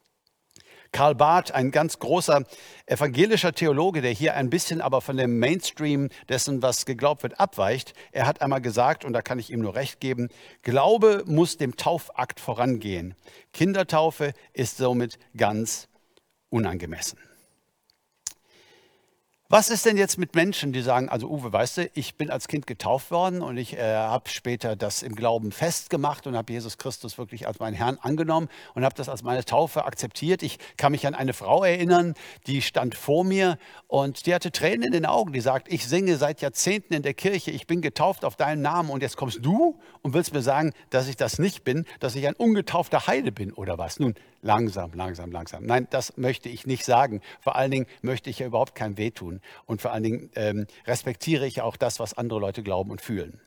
Karl 0.96 1.14
Barth, 1.14 1.52
ein 1.52 1.72
ganz 1.72 1.98
großer 1.98 2.44
evangelischer 2.86 3.52
Theologe, 3.52 4.00
der 4.00 4.12
hier 4.12 4.32
ein 4.32 4.48
bisschen 4.48 4.80
aber 4.80 5.02
von 5.02 5.18
dem 5.18 5.38
Mainstream 5.38 6.08
dessen, 6.30 6.62
was 6.62 6.86
geglaubt 6.86 7.22
wird, 7.22 7.38
abweicht. 7.38 7.92
Er 8.12 8.26
hat 8.26 8.40
einmal 8.40 8.62
gesagt, 8.62 9.04
und 9.04 9.12
da 9.12 9.20
kann 9.20 9.38
ich 9.38 9.52
ihm 9.52 9.60
nur 9.60 9.74
recht 9.74 10.00
geben, 10.00 10.30
Glaube 10.62 11.22
muss 11.26 11.58
dem 11.58 11.76
Taufakt 11.76 12.40
vorangehen. 12.40 13.14
Kindertaufe 13.52 14.32
ist 14.54 14.78
somit 14.78 15.18
ganz 15.36 15.88
unangemessen. 16.48 17.18
Was 19.48 19.70
ist 19.70 19.86
denn 19.86 19.96
jetzt 19.96 20.18
mit 20.18 20.34
Menschen, 20.34 20.72
die 20.72 20.82
sagen, 20.82 21.08
also 21.08 21.28
Uwe, 21.28 21.52
weißt 21.52 21.76
du, 21.76 21.90
ich 21.94 22.16
bin 22.16 22.30
als 22.30 22.48
Kind 22.48 22.66
getauft 22.66 23.12
worden 23.12 23.42
und 23.42 23.58
ich 23.58 23.74
äh, 23.74 23.94
habe 23.94 24.28
später 24.28 24.74
das 24.74 25.04
im 25.04 25.14
Glauben 25.14 25.52
festgemacht 25.52 26.26
und 26.26 26.36
habe 26.36 26.52
Jesus 26.52 26.78
Christus 26.78 27.16
wirklich 27.16 27.46
als 27.46 27.60
meinen 27.60 27.74
Herrn 27.74 27.96
angenommen 28.02 28.48
und 28.74 28.84
habe 28.84 28.96
das 28.96 29.08
als 29.08 29.22
meine 29.22 29.44
Taufe 29.44 29.84
akzeptiert. 29.84 30.42
Ich 30.42 30.58
kann 30.76 30.90
mich 30.90 31.06
an 31.06 31.14
eine 31.14 31.32
Frau 31.32 31.62
erinnern, 31.62 32.14
die 32.48 32.60
stand 32.60 32.96
vor 32.96 33.22
mir 33.22 33.56
und 33.86 34.26
die 34.26 34.34
hatte 34.34 34.50
Tränen 34.50 34.82
in 34.82 34.90
den 34.90 35.06
Augen. 35.06 35.32
Die 35.32 35.40
sagt, 35.40 35.72
ich 35.72 35.86
singe 35.86 36.16
seit 36.16 36.40
Jahrzehnten 36.40 36.92
in 36.92 37.02
der 37.02 37.14
Kirche, 37.14 37.52
ich 37.52 37.68
bin 37.68 37.82
getauft 37.82 38.24
auf 38.24 38.34
deinen 38.34 38.62
Namen 38.62 38.90
und 38.90 39.00
jetzt 39.00 39.16
kommst 39.16 39.46
du 39.46 39.78
und 40.02 40.12
willst 40.12 40.34
mir 40.34 40.42
sagen, 40.42 40.72
dass 40.90 41.06
ich 41.06 41.14
das 41.14 41.38
nicht 41.38 41.62
bin, 41.62 41.84
dass 42.00 42.16
ich 42.16 42.26
ein 42.26 42.34
ungetaufter 42.34 43.06
Heide 43.06 43.30
bin 43.30 43.52
oder 43.52 43.78
was. 43.78 44.00
Nun, 44.00 44.16
langsam, 44.42 44.92
langsam, 44.94 45.32
langsam. 45.32 45.64
Nein, 45.64 45.86
das 45.90 46.16
möchte 46.16 46.48
ich 46.48 46.66
nicht 46.66 46.84
sagen. 46.84 47.20
Vor 47.40 47.56
allen 47.56 47.70
Dingen 47.70 47.86
möchte 48.02 48.30
ich 48.30 48.38
ja 48.38 48.46
überhaupt 48.46 48.74
kein 48.74 48.96
Weh 48.96 49.10
tun. 49.10 49.40
Und 49.66 49.82
vor 49.82 49.92
allen 49.92 50.02
Dingen 50.02 50.30
ähm, 50.34 50.66
respektiere 50.86 51.46
ich 51.46 51.60
auch 51.62 51.76
das, 51.76 52.00
was 52.00 52.14
andere 52.14 52.40
Leute 52.40 52.62
glauben 52.62 52.90
und 52.90 53.00
fühlen. 53.00 53.40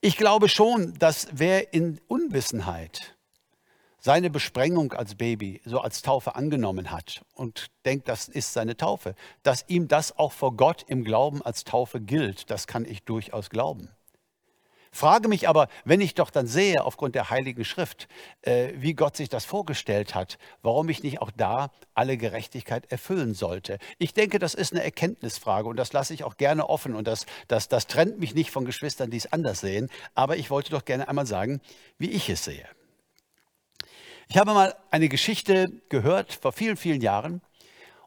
Ich 0.00 0.16
glaube 0.16 0.48
schon, 0.48 0.94
dass 0.98 1.28
wer 1.32 1.72
in 1.72 2.00
Unwissenheit 2.08 3.16
seine 4.06 4.30
Besprengung 4.30 4.92
als 4.92 5.16
Baby 5.16 5.60
so 5.64 5.80
als 5.80 6.00
Taufe 6.00 6.36
angenommen 6.36 6.92
hat 6.92 7.24
und 7.34 7.66
denkt, 7.84 8.08
das 8.08 8.28
ist 8.28 8.52
seine 8.52 8.76
Taufe, 8.76 9.16
dass 9.42 9.64
ihm 9.68 9.88
das 9.88 10.16
auch 10.16 10.32
vor 10.32 10.56
Gott 10.56 10.84
im 10.86 11.02
Glauben 11.02 11.42
als 11.42 11.64
Taufe 11.64 12.00
gilt, 12.00 12.50
das 12.50 12.68
kann 12.68 12.84
ich 12.84 13.02
durchaus 13.02 13.50
glauben. 13.50 13.90
Frage 14.96 15.28
mich 15.28 15.48
aber, 15.48 15.68
wenn 15.84 16.00
ich 16.00 16.14
doch 16.14 16.30
dann 16.30 16.46
sehe, 16.46 16.82
aufgrund 16.82 17.14
der 17.14 17.30
Heiligen 17.30 17.64
Schrift, 17.64 18.08
äh, 18.42 18.72
wie 18.76 18.94
Gott 18.94 19.16
sich 19.16 19.28
das 19.28 19.44
vorgestellt 19.44 20.14
hat, 20.14 20.38
warum 20.62 20.88
ich 20.88 21.02
nicht 21.02 21.20
auch 21.20 21.30
da 21.30 21.70
alle 21.94 22.16
Gerechtigkeit 22.16 22.90
erfüllen 22.90 23.34
sollte. 23.34 23.78
Ich 23.98 24.14
denke, 24.14 24.38
das 24.38 24.54
ist 24.54 24.72
eine 24.72 24.82
Erkenntnisfrage 24.82 25.68
und 25.68 25.76
das 25.76 25.92
lasse 25.92 26.14
ich 26.14 26.24
auch 26.24 26.36
gerne 26.36 26.68
offen 26.68 26.94
und 26.94 27.06
das, 27.06 27.26
das, 27.46 27.68
das 27.68 27.86
trennt 27.86 28.18
mich 28.18 28.34
nicht 28.34 28.50
von 28.50 28.64
Geschwistern, 28.64 29.10
die 29.10 29.18
es 29.18 29.32
anders 29.32 29.60
sehen. 29.60 29.90
Aber 30.14 30.36
ich 30.36 30.50
wollte 30.50 30.70
doch 30.70 30.84
gerne 30.84 31.08
einmal 31.08 31.26
sagen, 31.26 31.60
wie 31.98 32.10
ich 32.10 32.28
es 32.30 32.44
sehe. 32.44 32.66
Ich 34.28 34.38
habe 34.38 34.54
mal 34.54 34.74
eine 34.90 35.08
Geschichte 35.08 35.68
gehört 35.88 36.32
vor 36.32 36.52
vielen, 36.52 36.76
vielen 36.76 37.00
Jahren 37.00 37.42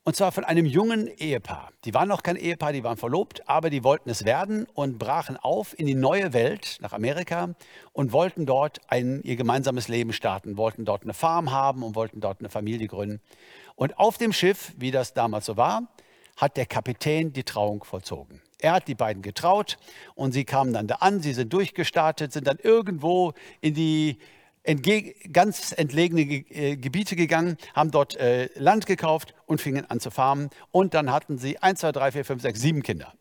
und 0.03 0.15
zwar 0.15 0.31
von 0.31 0.43
einem 0.43 0.65
jungen 0.65 1.07
Ehepaar. 1.07 1.71
Die 1.85 1.93
waren 1.93 2.07
noch 2.07 2.23
kein 2.23 2.35
Ehepaar, 2.35 2.73
die 2.73 2.83
waren 2.83 2.97
verlobt, 2.97 3.47
aber 3.47 3.69
die 3.69 3.83
wollten 3.83 4.09
es 4.09 4.25
werden 4.25 4.65
und 4.73 4.97
brachen 4.97 5.37
auf 5.37 5.77
in 5.77 5.85
die 5.85 5.95
neue 5.95 6.33
Welt 6.33 6.77
nach 6.81 6.93
Amerika 6.93 7.55
und 7.93 8.11
wollten 8.11 8.45
dort 8.45 8.79
ein, 8.87 9.21
ihr 9.23 9.35
gemeinsames 9.35 9.87
Leben 9.87 10.13
starten, 10.13 10.57
wollten 10.57 10.85
dort 10.85 11.03
eine 11.03 11.13
Farm 11.13 11.51
haben 11.51 11.83
und 11.83 11.95
wollten 11.95 12.21
dort 12.21 12.39
eine 12.39 12.49
Familie 12.49 12.87
gründen. 12.87 13.21
Und 13.75 13.97
auf 13.97 14.17
dem 14.17 14.33
Schiff, 14.33 14.73
wie 14.77 14.91
das 14.91 15.13
damals 15.13 15.45
so 15.45 15.57
war, 15.57 15.87
hat 16.37 16.57
der 16.57 16.65
Kapitän 16.65 17.33
die 17.33 17.43
Trauung 17.43 17.83
vollzogen. 17.83 18.41
Er 18.59 18.73
hat 18.73 18.87
die 18.87 18.95
beiden 18.95 19.21
getraut 19.21 19.77
und 20.15 20.31
sie 20.33 20.45
kamen 20.45 20.73
dann 20.73 20.87
da 20.87 20.95
an, 20.95 21.21
sie 21.21 21.33
sind 21.33 21.53
durchgestartet, 21.53 22.33
sind 22.33 22.47
dann 22.47 22.57
irgendwo 22.61 23.33
in 23.61 23.73
die 23.73 24.17
ganz 25.31 25.73
entlegene 25.75 26.21
äh, 26.21 26.75
Gebiete 26.77 27.15
gegangen, 27.15 27.57
haben 27.73 27.91
dort 27.91 28.15
äh, 28.17 28.49
Land 28.55 28.85
gekauft 28.85 29.33
und 29.45 29.61
fingen 29.61 29.89
an 29.89 29.99
zu 29.99 30.11
farmen. 30.11 30.49
Und 30.71 30.93
dann 30.93 31.11
hatten 31.11 31.37
sie 31.37 31.57
1, 31.59 31.79
2, 31.79 31.91
3, 31.91 32.11
4, 32.11 32.25
5, 32.25 32.41
6, 32.41 32.61
7 32.61 32.83
Kinder. 32.83 33.13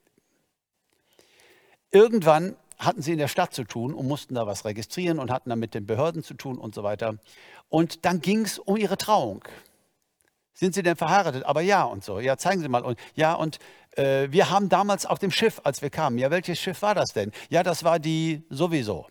Irgendwann 1.90 2.56
hatten 2.78 3.02
sie 3.02 3.12
in 3.12 3.18
der 3.18 3.28
Stadt 3.28 3.52
zu 3.52 3.64
tun 3.64 3.92
und 3.92 4.06
mussten 4.06 4.34
da 4.34 4.46
was 4.46 4.64
registrieren 4.64 5.18
und 5.18 5.30
hatten 5.30 5.50
dann 5.50 5.58
mit 5.58 5.74
den 5.74 5.86
Behörden 5.86 6.22
zu 6.22 6.34
tun 6.34 6.58
und 6.58 6.74
so 6.74 6.82
weiter. 6.82 7.16
Und 7.68 8.04
dann 8.04 8.20
ging 8.20 8.42
es 8.42 8.58
um 8.58 8.76
ihre 8.76 8.96
Trauung. 8.96 9.42
Sind 10.52 10.74
Sie 10.74 10.82
denn 10.82 10.96
verheiratet? 10.96 11.44
Aber 11.44 11.60
ja 11.60 11.84
und 11.84 12.04
so. 12.04 12.18
Ja, 12.18 12.36
zeigen 12.36 12.60
Sie 12.60 12.68
mal. 12.68 12.82
Und 12.82 12.98
ja, 13.14 13.34
und 13.34 13.58
äh, 13.92 14.28
wir 14.30 14.50
haben 14.50 14.68
damals 14.68 15.06
auf 15.06 15.18
dem 15.18 15.30
Schiff, 15.30 15.60
als 15.64 15.82
wir 15.82 15.90
kamen, 15.90 16.18
ja, 16.18 16.30
welches 16.30 16.58
Schiff 16.58 16.82
war 16.82 16.94
das 16.94 17.12
denn? 17.12 17.32
Ja, 17.48 17.62
das 17.62 17.84
war 17.84 17.98
die 17.98 18.42
sowieso. 18.50 19.06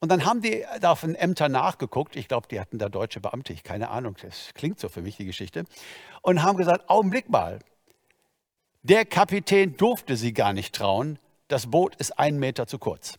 Und 0.00 0.10
dann 0.10 0.24
haben 0.24 0.42
die 0.42 0.64
da 0.80 0.92
auf 0.92 1.00
den 1.00 1.14
Ämtern 1.14 1.52
nachgeguckt. 1.52 2.16
Ich 2.16 2.28
glaube, 2.28 2.48
die 2.48 2.60
hatten 2.60 2.78
da 2.78 2.88
deutsche 2.88 3.20
Beamte, 3.20 3.52
ich 3.52 3.62
keine 3.62 3.90
Ahnung, 3.90 4.16
das 4.20 4.50
klingt 4.54 4.78
so 4.80 4.88
für 4.88 5.02
mich 5.02 5.16
die 5.16 5.24
Geschichte. 5.24 5.64
Und 6.22 6.42
haben 6.42 6.56
gesagt, 6.56 6.88
Augenblick 6.88 7.28
mal, 7.28 7.58
der 8.82 9.04
Kapitän 9.04 9.76
durfte 9.76 10.16
sie 10.16 10.32
gar 10.32 10.52
nicht 10.52 10.74
trauen, 10.74 11.18
das 11.48 11.70
Boot 11.70 11.94
ist 11.96 12.18
einen 12.18 12.38
Meter 12.38 12.66
zu 12.66 12.78
kurz. 12.78 13.18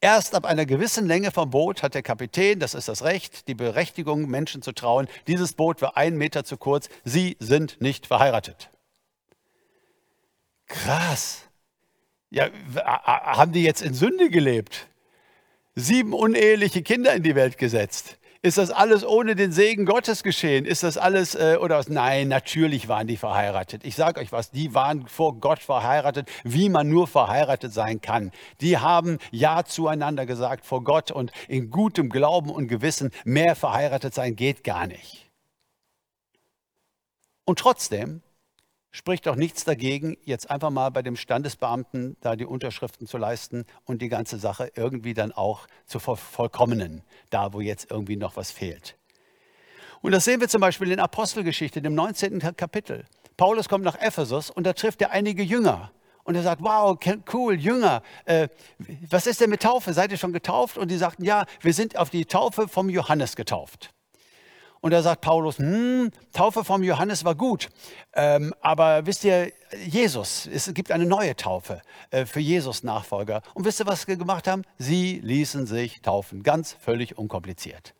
Erst 0.00 0.34
ab 0.34 0.44
einer 0.44 0.66
gewissen 0.66 1.06
Länge 1.06 1.30
vom 1.30 1.50
Boot 1.50 1.82
hat 1.82 1.94
der 1.94 2.02
Kapitän, 2.02 2.60
das 2.60 2.74
ist 2.74 2.88
das 2.88 3.02
Recht, 3.02 3.48
die 3.48 3.54
Berechtigung, 3.54 4.28
Menschen 4.28 4.60
zu 4.60 4.72
trauen, 4.72 5.08
dieses 5.26 5.54
Boot 5.54 5.80
war 5.80 5.96
einen 5.96 6.18
Meter 6.18 6.44
zu 6.44 6.58
kurz, 6.58 6.90
sie 7.04 7.36
sind 7.40 7.80
nicht 7.80 8.06
verheiratet. 8.06 8.70
Krass. 10.66 11.42
Ja, 12.28 12.50
haben 12.74 13.52
die 13.52 13.62
jetzt 13.62 13.80
in 13.80 13.94
Sünde 13.94 14.28
gelebt? 14.28 14.88
Sieben 15.76 16.12
uneheliche 16.12 16.82
Kinder 16.82 17.14
in 17.14 17.22
die 17.22 17.36
Welt 17.36 17.58
gesetzt. 17.58 18.18
Ist 18.42 18.58
das 18.58 18.70
alles 18.70 19.04
ohne 19.04 19.34
den 19.34 19.50
Segen 19.50 19.86
Gottes 19.86 20.22
geschehen? 20.22 20.66
Ist 20.66 20.82
das 20.82 20.98
alles, 20.98 21.34
äh, 21.34 21.58
oder 21.60 21.78
was? 21.78 21.88
Nein, 21.88 22.28
natürlich 22.28 22.86
waren 22.86 23.06
die 23.06 23.16
verheiratet. 23.16 23.84
Ich 23.84 23.96
sage 23.96 24.20
euch 24.20 24.30
was, 24.30 24.50
die 24.50 24.72
waren 24.72 25.06
vor 25.08 25.40
Gott 25.40 25.58
verheiratet, 25.58 26.28
wie 26.44 26.68
man 26.68 26.88
nur 26.88 27.08
verheiratet 27.08 27.72
sein 27.72 28.00
kann. 28.00 28.30
Die 28.60 28.78
haben 28.78 29.18
Ja 29.32 29.64
zueinander 29.64 30.26
gesagt 30.26 30.64
vor 30.64 30.84
Gott 30.84 31.10
und 31.10 31.32
in 31.48 31.70
gutem 31.70 32.08
Glauben 32.08 32.50
und 32.50 32.68
Gewissen, 32.68 33.10
mehr 33.24 33.56
verheiratet 33.56 34.14
sein 34.14 34.36
geht 34.36 34.64
gar 34.64 34.86
nicht. 34.86 35.28
Und 37.44 37.58
trotzdem 37.58 38.22
spricht 38.96 39.26
doch 39.26 39.36
nichts 39.36 39.64
dagegen, 39.64 40.16
jetzt 40.24 40.50
einfach 40.50 40.70
mal 40.70 40.88
bei 40.88 41.02
dem 41.02 41.16
Standesbeamten 41.16 42.16
da 42.22 42.34
die 42.34 42.46
Unterschriften 42.46 43.06
zu 43.06 43.18
leisten 43.18 43.66
und 43.84 44.00
die 44.00 44.08
ganze 44.08 44.38
Sache 44.38 44.72
irgendwie 44.74 45.12
dann 45.12 45.32
auch 45.32 45.66
zu 45.84 45.98
vollkommenen, 45.98 47.02
da 47.28 47.52
wo 47.52 47.60
jetzt 47.60 47.90
irgendwie 47.90 48.16
noch 48.16 48.36
was 48.36 48.50
fehlt. 48.50 48.96
Und 50.00 50.12
das 50.12 50.24
sehen 50.24 50.40
wir 50.40 50.48
zum 50.48 50.62
Beispiel 50.62 50.90
in 50.90 50.98
Apostelgeschichte, 50.98 51.82
dem 51.82 51.94
19. 51.94 52.38
Kapitel. 52.56 53.04
Paulus 53.36 53.68
kommt 53.68 53.84
nach 53.84 54.00
Ephesus 54.00 54.48
und 54.50 54.64
da 54.64 54.72
trifft 54.72 55.02
er 55.02 55.10
einige 55.10 55.42
Jünger. 55.42 55.90
Und 56.24 56.34
er 56.34 56.42
sagt, 56.42 56.62
wow, 56.62 56.98
cool, 57.34 57.54
Jünger, 57.54 58.02
äh, 58.24 58.48
was 59.10 59.26
ist 59.26 59.42
denn 59.42 59.50
mit 59.50 59.62
Taufe? 59.62 59.92
Seid 59.92 60.10
ihr 60.10 60.18
schon 60.18 60.32
getauft? 60.32 60.78
Und 60.78 60.90
die 60.90 60.96
sagten, 60.96 61.22
ja, 61.22 61.44
wir 61.60 61.74
sind 61.74 61.98
auf 61.98 62.08
die 62.08 62.24
Taufe 62.24 62.66
vom 62.66 62.88
Johannes 62.88 63.36
getauft. 63.36 63.90
Und 64.86 64.92
da 64.92 65.02
sagt 65.02 65.20
Paulus, 65.20 65.58
hm, 65.58 66.12
Taufe 66.32 66.62
vom 66.62 66.84
Johannes 66.84 67.24
war 67.24 67.34
gut, 67.34 67.70
ähm, 68.14 68.54
aber 68.60 69.04
wisst 69.04 69.24
ihr, 69.24 69.50
Jesus, 69.84 70.46
es 70.46 70.72
gibt 70.74 70.92
eine 70.92 71.06
neue 71.06 71.34
Taufe 71.34 71.82
äh, 72.12 72.24
für 72.24 72.38
Jesus 72.38 72.84
Nachfolger. 72.84 73.42
Und 73.54 73.64
wisst 73.64 73.80
ihr, 73.80 73.86
was 73.88 74.02
sie 74.02 74.16
gemacht 74.16 74.46
haben? 74.46 74.62
Sie 74.78 75.18
ließen 75.24 75.66
sich 75.66 76.02
taufen, 76.02 76.44
ganz 76.44 76.72
völlig 76.72 77.18
unkompliziert. 77.18 77.94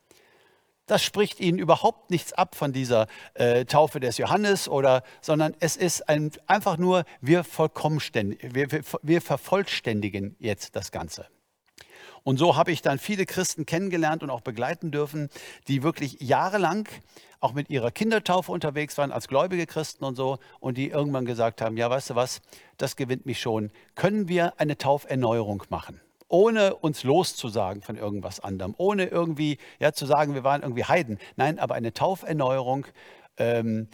Das 0.86 1.02
spricht 1.02 1.40
ihnen 1.40 1.58
überhaupt 1.58 2.12
nichts 2.12 2.32
ab 2.32 2.54
von 2.54 2.72
dieser 2.72 3.08
äh, 3.34 3.64
Taufe 3.64 3.98
des 3.98 4.18
Johannes, 4.18 4.68
oder, 4.68 5.02
sondern 5.20 5.56
es 5.58 5.76
ist 5.76 6.08
ein, 6.08 6.30
einfach 6.46 6.78
nur, 6.78 7.02
wir, 7.20 7.44
wir, 7.44 8.70
wir, 8.70 8.80
wir 9.02 9.20
vervollständigen 9.20 10.36
jetzt 10.38 10.76
das 10.76 10.92
Ganze. 10.92 11.26
Und 12.26 12.38
so 12.38 12.56
habe 12.56 12.72
ich 12.72 12.82
dann 12.82 12.98
viele 12.98 13.24
Christen 13.24 13.66
kennengelernt 13.66 14.24
und 14.24 14.30
auch 14.30 14.40
begleiten 14.40 14.90
dürfen, 14.90 15.28
die 15.68 15.84
wirklich 15.84 16.16
jahrelang 16.18 16.88
auch 17.38 17.52
mit 17.52 17.70
ihrer 17.70 17.92
Kindertaufe 17.92 18.50
unterwegs 18.50 18.98
waren, 18.98 19.12
als 19.12 19.28
gläubige 19.28 19.64
Christen 19.64 20.04
und 20.04 20.16
so, 20.16 20.38
und 20.58 20.76
die 20.76 20.88
irgendwann 20.88 21.24
gesagt 21.24 21.62
haben, 21.62 21.76
ja, 21.76 21.88
weißt 21.88 22.10
du 22.10 22.14
was, 22.16 22.42
das 22.78 22.96
gewinnt 22.96 23.26
mich 23.26 23.40
schon. 23.40 23.70
Können 23.94 24.26
wir 24.26 24.58
eine 24.58 24.76
Tauferneuerung 24.76 25.62
machen? 25.68 26.00
ohne 26.28 26.74
uns 26.74 27.04
loszusagen 27.04 27.82
von 27.82 27.96
irgendwas 27.96 28.40
anderem, 28.40 28.74
ohne 28.78 29.04
irgendwie 29.04 29.58
ja, 29.78 29.92
zu 29.92 30.06
sagen, 30.06 30.34
wir 30.34 30.42
waren 30.42 30.62
irgendwie 30.62 30.82
Heiden. 30.82 31.20
Nein, 31.36 31.60
aber 31.60 31.76
eine 31.76 31.92
Tauferneuerung 31.92 32.86
ähm, 33.36 33.86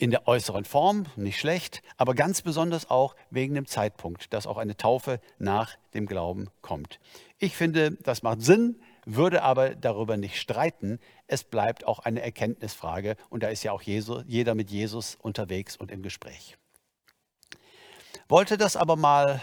in 0.00 0.10
der 0.10 0.26
äußeren 0.26 0.64
Form, 0.64 1.04
nicht 1.16 1.38
schlecht, 1.38 1.82
aber 1.98 2.14
ganz 2.14 2.40
besonders 2.40 2.88
auch 2.88 3.14
wegen 3.28 3.54
dem 3.54 3.66
Zeitpunkt, 3.66 4.32
dass 4.32 4.46
auch 4.46 4.56
eine 4.56 4.76
Taufe 4.78 5.20
nach 5.38 5.76
dem 5.92 6.06
Glauben 6.06 6.48
kommt. 6.62 6.98
Ich 7.38 7.54
finde, 7.54 7.92
das 8.02 8.22
macht 8.22 8.40
Sinn, 8.40 8.80
würde 9.04 9.42
aber 9.42 9.74
darüber 9.74 10.16
nicht 10.16 10.40
streiten. 10.40 11.00
Es 11.26 11.44
bleibt 11.44 11.86
auch 11.86 11.98
eine 11.98 12.22
Erkenntnisfrage 12.22 13.16
und 13.28 13.42
da 13.42 13.48
ist 13.48 13.62
ja 13.62 13.72
auch 13.72 13.82
Jesus, 13.82 14.24
jeder 14.26 14.54
mit 14.54 14.70
Jesus 14.70 15.16
unterwegs 15.20 15.76
und 15.76 15.90
im 15.90 16.02
Gespräch. 16.02 16.56
Wollte 18.26 18.56
das 18.56 18.76
aber 18.76 18.96
mal 18.96 19.42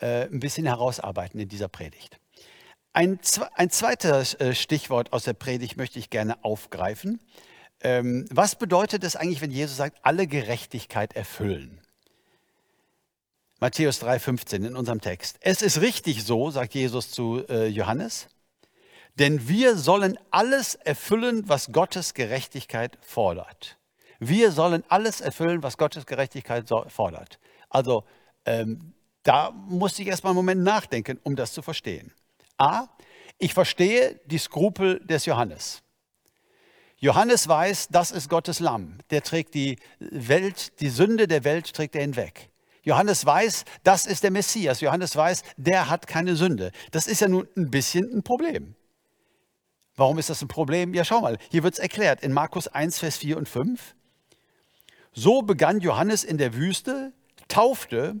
äh, 0.00 0.24
ein 0.26 0.40
bisschen 0.40 0.66
herausarbeiten 0.66 1.40
in 1.40 1.48
dieser 1.48 1.68
Predigt. 1.68 2.20
Ein, 2.92 3.18
ein 3.54 3.70
zweites 3.70 4.34
äh, 4.34 4.54
Stichwort 4.54 5.14
aus 5.14 5.24
der 5.24 5.32
Predigt 5.32 5.78
möchte 5.78 5.98
ich 5.98 6.10
gerne 6.10 6.44
aufgreifen. 6.44 7.20
Ähm, 7.84 8.26
was 8.30 8.56
bedeutet 8.56 9.04
es 9.04 9.14
eigentlich, 9.14 9.42
wenn 9.42 9.50
Jesus 9.50 9.76
sagt, 9.76 9.98
alle 10.02 10.26
Gerechtigkeit 10.26 11.14
erfüllen? 11.14 11.80
Matthäus 13.60 14.02
3,15 14.02 14.66
in 14.66 14.74
unserem 14.74 15.02
Text. 15.02 15.36
Es 15.40 15.60
ist 15.60 15.80
richtig 15.82 16.24
so, 16.24 16.50
sagt 16.50 16.74
Jesus 16.74 17.10
zu 17.10 17.46
äh, 17.48 17.66
Johannes, 17.66 18.28
denn 19.18 19.48
wir 19.48 19.76
sollen 19.76 20.18
alles 20.30 20.74
erfüllen, 20.74 21.46
was 21.46 21.72
Gottes 21.72 22.14
Gerechtigkeit 22.14 22.98
fordert. 23.02 23.76
Wir 24.18 24.50
sollen 24.50 24.82
alles 24.88 25.20
erfüllen, 25.20 25.62
was 25.62 25.76
Gottes 25.76 26.06
Gerechtigkeit 26.06 26.66
so, 26.66 26.84
fordert. 26.88 27.38
Also 27.68 28.04
ähm, 28.46 28.94
da 29.24 29.50
musste 29.50 30.02
ich 30.02 30.08
erstmal 30.08 30.30
einen 30.30 30.36
Moment 30.36 30.62
nachdenken, 30.62 31.20
um 31.22 31.36
das 31.36 31.52
zu 31.52 31.60
verstehen. 31.60 32.12
A, 32.56 32.86
ich 33.38 33.52
verstehe 33.52 34.20
die 34.24 34.38
Skrupel 34.38 35.00
des 35.04 35.26
Johannes. 35.26 35.83
Johannes 37.04 37.46
weiß, 37.48 37.88
das 37.90 38.12
ist 38.12 38.30
Gottes 38.30 38.60
Lamm. 38.60 38.96
Der 39.10 39.22
trägt 39.22 39.52
die 39.52 39.76
Welt, 39.98 40.80
die 40.80 40.88
Sünde 40.88 41.28
der 41.28 41.44
Welt 41.44 41.74
trägt 41.74 41.94
er 41.96 42.00
hinweg. 42.00 42.48
Johannes 42.82 43.26
weiß, 43.26 43.66
das 43.82 44.06
ist 44.06 44.22
der 44.22 44.30
Messias. 44.30 44.80
Johannes 44.80 45.14
weiß, 45.14 45.42
der 45.58 45.90
hat 45.90 46.06
keine 46.06 46.34
Sünde. 46.34 46.72
Das 46.92 47.06
ist 47.06 47.20
ja 47.20 47.28
nun 47.28 47.46
ein 47.58 47.70
bisschen 47.70 48.10
ein 48.10 48.22
Problem. 48.22 48.74
Warum 49.96 50.18
ist 50.18 50.30
das 50.30 50.40
ein 50.40 50.48
Problem? 50.48 50.94
Ja, 50.94 51.04
schau 51.04 51.20
mal, 51.20 51.36
hier 51.50 51.62
wird 51.62 51.74
es 51.74 51.78
erklärt 51.78 52.22
in 52.22 52.32
Markus 52.32 52.68
1, 52.68 53.00
Vers 53.00 53.18
4 53.18 53.36
und 53.36 53.50
5. 53.50 53.94
So 55.12 55.42
begann 55.42 55.80
Johannes 55.80 56.24
in 56.24 56.38
der 56.38 56.54
Wüste, 56.54 57.12
taufte 57.48 58.18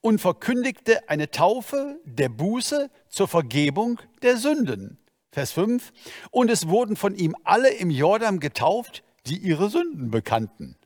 und 0.00 0.22
verkündigte 0.22 1.06
eine 1.06 1.30
Taufe 1.30 2.00
der 2.06 2.30
Buße 2.30 2.88
zur 3.10 3.28
Vergebung 3.28 4.00
der 4.22 4.38
Sünden. 4.38 5.01
Vers 5.32 5.52
5. 5.52 5.92
Und 6.30 6.50
es 6.50 6.68
wurden 6.68 6.94
von 6.94 7.14
ihm 7.14 7.34
alle 7.42 7.72
im 7.72 7.90
Jordan 7.90 8.38
getauft, 8.38 9.02
die 9.26 9.38
ihre 9.38 9.70
Sünden 9.70 10.10
bekannten. 10.10 10.76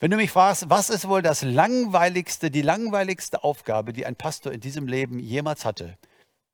Wenn 0.00 0.10
du 0.10 0.16
mich 0.16 0.30
fragst, 0.30 0.68
was 0.68 0.90
ist 0.90 1.08
wohl 1.08 1.22
das 1.22 1.42
langweiligste, 1.42 2.50
die 2.50 2.62
langweiligste 2.62 3.44
Aufgabe, 3.44 3.92
die 3.92 4.06
ein 4.06 4.16
Pastor 4.16 4.52
in 4.52 4.60
diesem 4.60 4.86
Leben 4.86 5.18
jemals 5.18 5.64
hatte, 5.64 5.96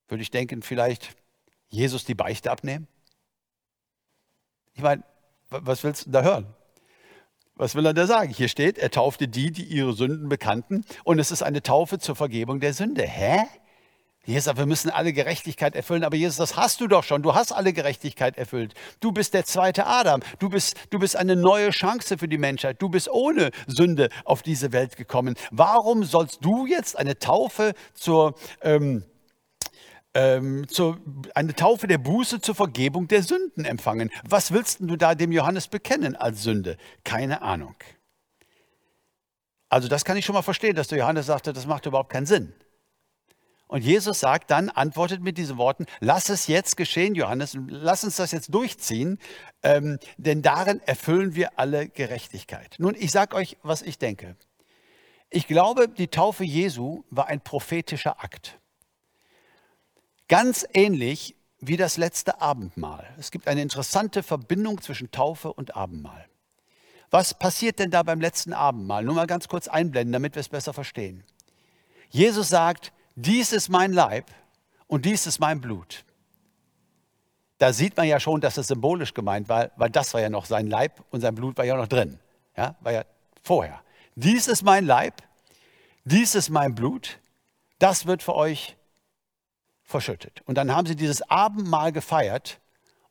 würde 0.09 0.23
ich 0.23 0.31
denken, 0.31 0.63
vielleicht 0.63 1.17
Jesus 1.69 2.05
die 2.05 2.15
Beichte 2.15 2.51
abnehmen? 2.51 2.87
Ich 4.75 4.83
meine, 4.83 5.03
was 5.51 5.83
willst 5.85 6.07
du 6.07 6.11
da 6.11 6.23
hören? 6.23 6.47
Was 7.55 7.75
will 7.75 7.87
er 7.87 7.95
da 7.95 8.07
sagen? 8.07 8.33
Hier 8.33 8.49
steht, 8.49 8.79
er 8.79 8.91
taufte 8.91 9.29
die, 9.29 9.51
die 9.51 9.65
ihre 9.65 9.93
Sünden 9.93 10.29
bekannten 10.29 10.85
und 11.05 11.19
es 11.19 11.31
ist 11.31 11.43
eine 11.43 11.63
Taufe 11.63 11.99
zur 11.99 12.17
Vergebung 12.17 12.61
der 12.61 12.73
Sünde. 12.73 13.03
Hä? 13.03 13.47
Jesus 14.27 14.45
sagt, 14.45 14.59
wir 14.59 14.67
müssen 14.67 14.91
alle 14.91 15.15
Gerechtigkeit 15.15 15.75
erfüllen, 15.75 16.05
aber 16.05 16.15
Jesus, 16.15 16.37
das 16.37 16.57
hast 16.57 16.81
du 16.81 16.87
doch 16.87 17.05
schon. 17.05 17.23
Du 17.23 17.35
hast 17.35 17.53
alle 17.53 17.73
Gerechtigkeit 17.73 18.37
erfüllt. 18.37 18.75
Du 19.01 19.13
bist 19.13 19.33
der 19.33 19.47
zweite 19.47 19.87
Adam. 19.87 20.21
Du 20.39 20.51
bist, 20.51 20.77
du 20.91 20.99
bist 20.99 21.17
eine 21.17 21.37
neue 21.37 21.71
Chance 21.71 22.19
für 22.19 22.29
die 22.29 22.37
Menschheit. 22.37 22.83
Du 22.83 22.91
bist 22.91 23.09
ohne 23.09 23.51
Sünde 23.67 24.11
auf 24.27 24.43
diese 24.43 24.73
Welt 24.73 24.97
gekommen. 24.97 25.37
Warum 25.51 26.05
sollst 26.05 26.45
du 26.45 26.67
jetzt 26.67 26.99
eine 26.99 27.19
Taufe 27.19 27.73
zur, 27.95 28.35
ähm, 28.61 29.05
ähm, 30.13 30.69
zur, 30.69 30.99
eine 31.35 31.55
Taufe 31.55 31.87
der 31.87 31.99
Buße 31.99 32.43
zur 32.43 32.55
Vergebung 32.55 33.09
der 33.09 33.23
Sünden 33.23 33.65
empfangen? 33.65 34.11
Was 34.29 34.53
willst 34.53 34.81
du 34.81 34.97
da 34.97 35.15
dem 35.15 35.33
Johannes 35.33 35.67
bekennen 35.69 36.15
als 36.15 36.43
Sünde? 36.43 36.77
Keine 37.05 37.41
Ahnung. 37.41 37.75
Also 39.71 39.89
das 39.89 40.05
kann 40.05 40.19
ich 40.19 40.27
schon 40.27 40.35
mal 40.35 40.43
verstehen, 40.43 40.77
dass 40.77 40.89
der 40.89 40.99
Johannes 40.99 41.27
sagte, 41.27 41.55
das 41.55 41.65
macht 41.65 41.87
überhaupt 41.87 42.13
keinen 42.13 42.27
Sinn. 42.27 42.53
Und 43.71 43.85
Jesus 43.85 44.19
sagt 44.19 44.51
dann, 44.51 44.69
antwortet 44.69 45.23
mit 45.23 45.39
diesen 45.39 45.57
Worten, 45.57 45.87
lass 46.01 46.29
es 46.29 46.49
jetzt 46.49 46.77
geschehen, 46.77 47.15
Johannes, 47.15 47.57
lass 47.69 48.03
uns 48.03 48.17
das 48.17 48.33
jetzt 48.33 48.53
durchziehen, 48.53 49.21
ähm, 49.63 50.01
denn 50.17 50.43
darin 50.43 50.81
erfüllen 50.87 51.37
wir 51.37 51.57
alle 51.57 51.89
Gerechtigkeit. 51.89 52.75
Nun, 52.79 52.97
ich 52.99 53.13
sage 53.13 53.37
euch, 53.37 53.59
was 53.63 53.83
ich 53.83 53.97
denke. 53.97 54.35
Ich 55.31 55.47
glaube, 55.47 55.89
die 55.89 56.09
Taufe 56.09 56.43
Jesu 56.43 57.05
war 57.11 57.29
ein 57.29 57.41
prophetischer 57.41 58.25
Akt. 58.25 58.59
Ganz 60.27 60.67
ähnlich 60.75 61.37
wie 61.61 61.77
das 61.77 61.97
letzte 61.97 62.41
Abendmahl. 62.41 63.07
Es 63.21 63.31
gibt 63.31 63.47
eine 63.47 63.63
interessante 63.63 64.25
Verbindung 64.25 64.81
zwischen 64.81 65.13
Taufe 65.13 65.53
und 65.53 65.77
Abendmahl. 65.77 66.27
Was 67.13 67.35
passiert 67.35 67.79
denn 67.79 67.93
da 67.93 68.03
beim 68.03 68.21
letzten 68.21 68.53
Abendmahl? 68.53 69.05
Nur 69.05 69.15
mal 69.15 69.29
ganz 69.29 69.47
kurz 69.47 69.69
einblenden, 69.69 70.13
damit 70.13 70.35
wir 70.35 70.41
es 70.41 70.49
besser 70.49 70.73
verstehen. 70.73 71.23
Jesus 72.09 72.49
sagt, 72.49 72.93
dies 73.15 73.53
ist 73.53 73.69
mein 73.69 73.93
Leib 73.93 74.27
und 74.87 75.05
dies 75.05 75.27
ist 75.27 75.39
mein 75.39 75.61
Blut. 75.61 76.05
Da 77.59 77.73
sieht 77.73 77.97
man 77.97 78.07
ja 78.07 78.19
schon, 78.19 78.41
dass 78.41 78.57
es 78.57 78.69
symbolisch 78.69 79.13
gemeint 79.13 79.49
war, 79.49 79.71
weil 79.77 79.91
das 79.91 80.15
war 80.15 80.21
ja 80.21 80.31
noch 80.31 80.47
sein 80.47 80.67
Leib 80.67 81.05
und 81.11 81.21
sein 81.21 81.35
Blut 81.35 81.59
war 81.59 81.65
ja 81.65 81.77
noch 81.77 81.89
drin. 81.89 82.19
Ja, 82.57 82.75
war 82.81 82.93
ja 82.93 83.05
vorher. 83.43 83.83
Dies 84.15 84.49
ist 84.49 84.63
mein 84.63 84.87
Leib, 84.87 85.23
dies 86.05 86.35
ist 86.35 86.51
mein 86.51 86.75
Blut, 86.75 87.19
das 87.79 88.07
wird 88.07 88.23
für 88.23 88.35
euch 88.35 88.77
verschüttet. 89.83 90.43
Und 90.47 90.57
dann 90.57 90.75
haben 90.75 90.87
sie 90.87 90.97
dieses 90.97 91.23
Abendmahl 91.31 91.93
gefeiert 91.93 92.61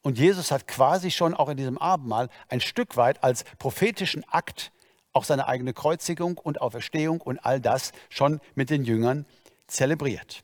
und 0.01 0.17
Jesus 0.17 0.51
hat 0.51 0.67
quasi 0.67 1.11
schon 1.11 1.33
auch 1.33 1.49
in 1.49 1.57
diesem 1.57 1.77
Abendmahl 1.77 2.29
ein 2.47 2.61
Stück 2.61 2.97
weit 2.97 3.23
als 3.23 3.43
prophetischen 3.59 4.23
Akt 4.29 4.71
auch 5.11 5.23
seine 5.23 5.47
eigene 5.47 5.73
Kreuzigung 5.73 6.37
und 6.37 6.61
Auferstehung 6.61 7.21
und 7.21 7.39
all 7.39 7.59
das 7.59 7.91
schon 8.09 8.39
mit 8.55 8.69
den 8.69 8.83
Jüngern 8.83 9.25
zelebriert. 9.69 10.43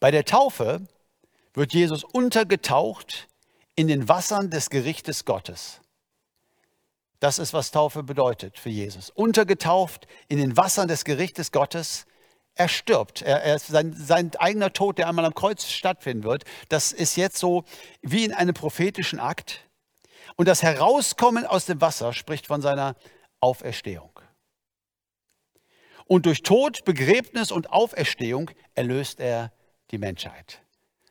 Bei 0.00 0.10
der 0.10 0.24
Taufe 0.24 0.86
wird 1.54 1.72
Jesus 1.72 2.04
untergetaucht 2.04 3.28
in 3.76 3.88
den 3.88 4.08
Wassern 4.08 4.50
des 4.50 4.70
Gerichtes 4.70 5.24
Gottes. 5.24 5.80
Das 7.20 7.38
ist, 7.38 7.52
was 7.52 7.70
Taufe 7.70 8.02
bedeutet 8.02 8.58
für 8.58 8.68
Jesus. 8.68 9.10
Untergetaucht 9.10 10.06
in 10.28 10.38
den 10.38 10.56
Wassern 10.56 10.88
des 10.88 11.04
Gerichtes 11.04 11.52
Gottes. 11.52 12.06
Er 12.54 12.68
stirbt. 12.68 13.22
Er, 13.22 13.42
er, 13.42 13.58
sein, 13.58 13.94
sein 13.96 14.30
eigener 14.36 14.72
Tod, 14.72 14.98
der 14.98 15.08
einmal 15.08 15.24
am 15.24 15.34
Kreuz 15.34 15.64
stattfinden 15.64 16.24
wird, 16.24 16.44
das 16.68 16.92
ist 16.92 17.16
jetzt 17.16 17.38
so 17.38 17.64
wie 18.02 18.24
in 18.24 18.32
einem 18.32 18.54
prophetischen 18.54 19.20
Akt. 19.20 19.60
Und 20.36 20.48
das 20.48 20.62
Herauskommen 20.62 21.46
aus 21.46 21.66
dem 21.66 21.80
Wasser 21.80 22.12
spricht 22.12 22.46
von 22.46 22.60
seiner 22.60 22.96
Auferstehung. 23.40 24.13
Und 26.06 26.26
durch 26.26 26.42
Tod, 26.42 26.84
Begräbnis 26.84 27.50
und 27.50 27.70
Auferstehung 27.70 28.50
erlöst 28.74 29.20
er 29.20 29.52
die 29.90 29.98
Menschheit. 29.98 30.60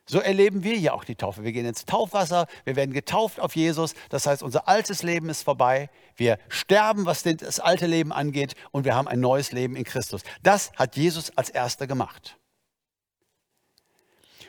So 0.06 0.20
erleben 0.20 0.64
wir 0.64 0.78
ja 0.78 0.94
auch 0.94 1.06
die 1.06 1.16
Taufe. 1.16 1.44
Wir 1.44 1.54
gehen 1.54 1.66
ins 1.66 1.86
Taufwasser, 1.86 2.48
wir 2.66 2.76
werden 2.76 2.94
getauft 2.94 3.40
auf 3.40 3.56
Jesus. 3.56 3.96
Das 4.10 4.28
heißt, 4.28 4.44
unser 4.44 4.68
altes 4.68 5.02
Leben 5.02 5.30
ist 5.30 5.44
vorbei. 5.44 5.90
Wir 6.16 6.38
sterben, 6.50 7.06
was 7.06 7.24
das 7.24 7.60
alte 7.62 7.88
Leben 7.88 8.12
angeht, 8.12 8.56
und 8.72 8.84
wir 8.84 8.96
haben 8.96 9.08
ein 9.08 9.22
neues 9.22 9.54
Leben 9.54 9.76
in 9.76 9.86
Christus. 9.86 10.22
Das 10.42 10.74
hat 10.74 10.98
Jesus 10.98 11.36
als 11.38 11.50
erster 11.50 11.88
gemacht. 11.88 12.38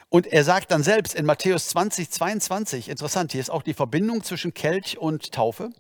Und 0.09 0.27
er 0.27 0.45
sagt 0.45 0.71
dann 0.71 0.83
selbst 0.83 1.15
in 1.15 1.25
Matthäus 1.25 1.69
20, 1.69 2.11
22, 2.11 2.89
interessant, 2.89 3.33
hier 3.33 3.41
ist 3.41 3.51
auch 3.51 3.63
die 3.63 3.75
Verbindung 3.75 4.23
zwischen 4.23 4.55
Kelch 4.55 4.99
und 4.99 5.33
Taufe. 5.33 5.71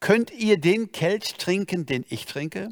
Könnt 0.00 0.30
ihr 0.30 0.58
den 0.58 0.90
Kelch 0.90 1.34
trinken, 1.34 1.86
den 1.86 2.04
ich 2.08 2.26
trinke? 2.26 2.70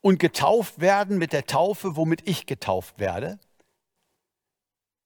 Und 0.00 0.18
getauft 0.18 0.80
werden 0.80 1.18
mit 1.18 1.32
der 1.32 1.46
Taufe, 1.46 1.96
womit 1.96 2.26
ich 2.28 2.46
getauft 2.46 2.98
werde? 2.98 3.38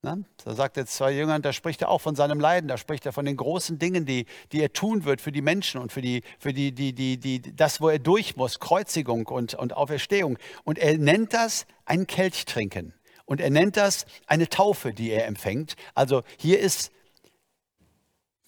Na, 0.04 0.18
da 0.44 0.54
sagt 0.56 0.76
er 0.76 0.86
zwei 0.86 1.12
Jüngern, 1.12 1.42
da 1.42 1.52
spricht 1.52 1.80
er 1.82 1.88
auch 1.88 2.00
von 2.00 2.16
seinem 2.16 2.40
Leiden, 2.40 2.66
da 2.66 2.76
spricht 2.76 3.06
er 3.06 3.12
von 3.12 3.24
den 3.24 3.36
großen 3.36 3.78
Dingen, 3.78 4.04
die, 4.04 4.26
die 4.50 4.60
er 4.60 4.72
tun 4.72 5.04
wird 5.04 5.20
für 5.20 5.30
die 5.30 5.42
Menschen 5.42 5.80
und 5.80 5.92
für, 5.92 6.02
die, 6.02 6.22
für 6.40 6.52
die, 6.52 6.72
die, 6.72 6.92
die, 6.92 7.18
die, 7.18 7.40
das, 7.54 7.80
wo 7.80 7.88
er 7.88 8.00
durch 8.00 8.34
muss, 8.34 8.58
Kreuzigung 8.58 9.26
und, 9.26 9.54
und 9.54 9.76
Auferstehung. 9.76 10.38
Und 10.64 10.78
er 10.78 10.98
nennt 10.98 11.32
das 11.32 11.66
ein 11.84 12.08
Kelch 12.08 12.46
trinken. 12.46 12.94
Und 13.26 13.40
er 13.40 13.50
nennt 13.50 13.76
das 13.76 14.04
eine 14.26 14.48
Taufe, 14.48 14.92
die 14.92 15.10
er 15.10 15.26
empfängt. 15.26 15.76
Also 15.94 16.24
hier 16.36 16.58
ist 16.58 16.90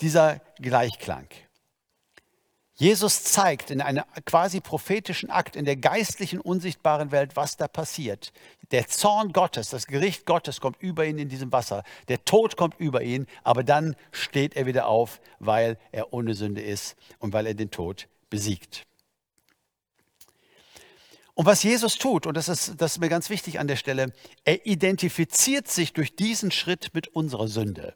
dieser 0.01 0.41
Gleichklang. 0.61 1.29
Jesus 2.77 3.23
zeigt 3.23 3.71
in 3.71 3.81
einem 3.81 4.03
quasi 4.27 4.61
prophetischen 4.61 5.31
Akt 5.31 5.55
in 5.55 5.65
der 5.65 5.77
geistlichen, 5.77 6.41
unsichtbaren 6.41 7.13
Welt, 7.13 7.37
was 7.37 7.57
da 7.57 7.69
passiert. 7.69 8.33
Der 8.73 8.89
Zorn 8.89 9.33
Gottes, 9.33 9.69
das 9.69 9.87
Gericht 9.87 10.27
Gottes 10.27 10.61
kommt 10.61 10.83
über 10.83 11.07
ihn 11.07 11.19
in 11.19 11.29
diesem 11.29 11.53
Wasser. 11.53 11.85
Der 12.09 12.25
Tod 12.25 12.57
kommt 12.57 12.81
über 12.81 13.03
ihn, 13.03 13.29
aber 13.45 13.63
dann 13.63 13.95
steht 14.11 14.57
er 14.57 14.67
wieder 14.67 14.89
auf, 14.89 15.21
weil 15.39 15.79
er 15.93 16.13
ohne 16.13 16.35
Sünde 16.35 16.63
ist 16.63 16.97
und 17.21 17.33
weil 17.33 17.47
er 17.47 17.55
den 17.55 17.71
Tod 17.71 18.09
besiegt. 18.29 18.87
Und 21.35 21.47
was 21.47 21.63
Jesus 21.63 21.97
tut, 21.97 22.27
und 22.27 22.37
das 22.37 22.49
ist, 22.49 22.81
das 22.81 22.93
ist 22.93 22.99
mir 22.99 23.09
ganz 23.09 23.31
wichtig 23.31 23.61
an 23.61 23.69
der 23.69 23.77
Stelle, 23.77 24.13
er 24.45 24.67
identifiziert 24.67 25.69
sich 25.69 25.93
durch 25.93 26.17
diesen 26.17 26.51
Schritt 26.51 26.91
mit 26.93 27.07
unserer 27.09 27.47
Sünde. 27.47 27.95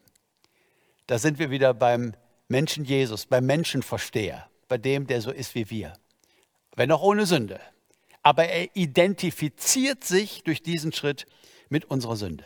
Da 1.09 1.19
sind 1.19 1.41
wir 1.41 1.51
wieder 1.51 1.75
beim 1.75 2.15
Menschen 2.47 2.85
Jesus, 2.85 3.27
beim 3.27 3.47
Menschenversteher 3.47 4.49
bei 4.69 4.79
dem, 4.79 5.07
der 5.07 5.21
so 5.21 5.31
ist 5.31 5.55
wie 5.55 5.71
wir. 5.71 5.95
Wenn 6.77 6.93
auch 6.93 7.03
ohne 7.03 7.27
Sünde. 7.27 7.61
Aber 8.23 8.45
er 8.45 8.77
identifiziert 8.77 10.05
sich 10.05 10.43
durch 10.45 10.63
diesen 10.63 10.93
Schritt 10.93 11.27
mit 11.69 11.87
unserer 11.87 12.17
Sünde. 12.17 12.45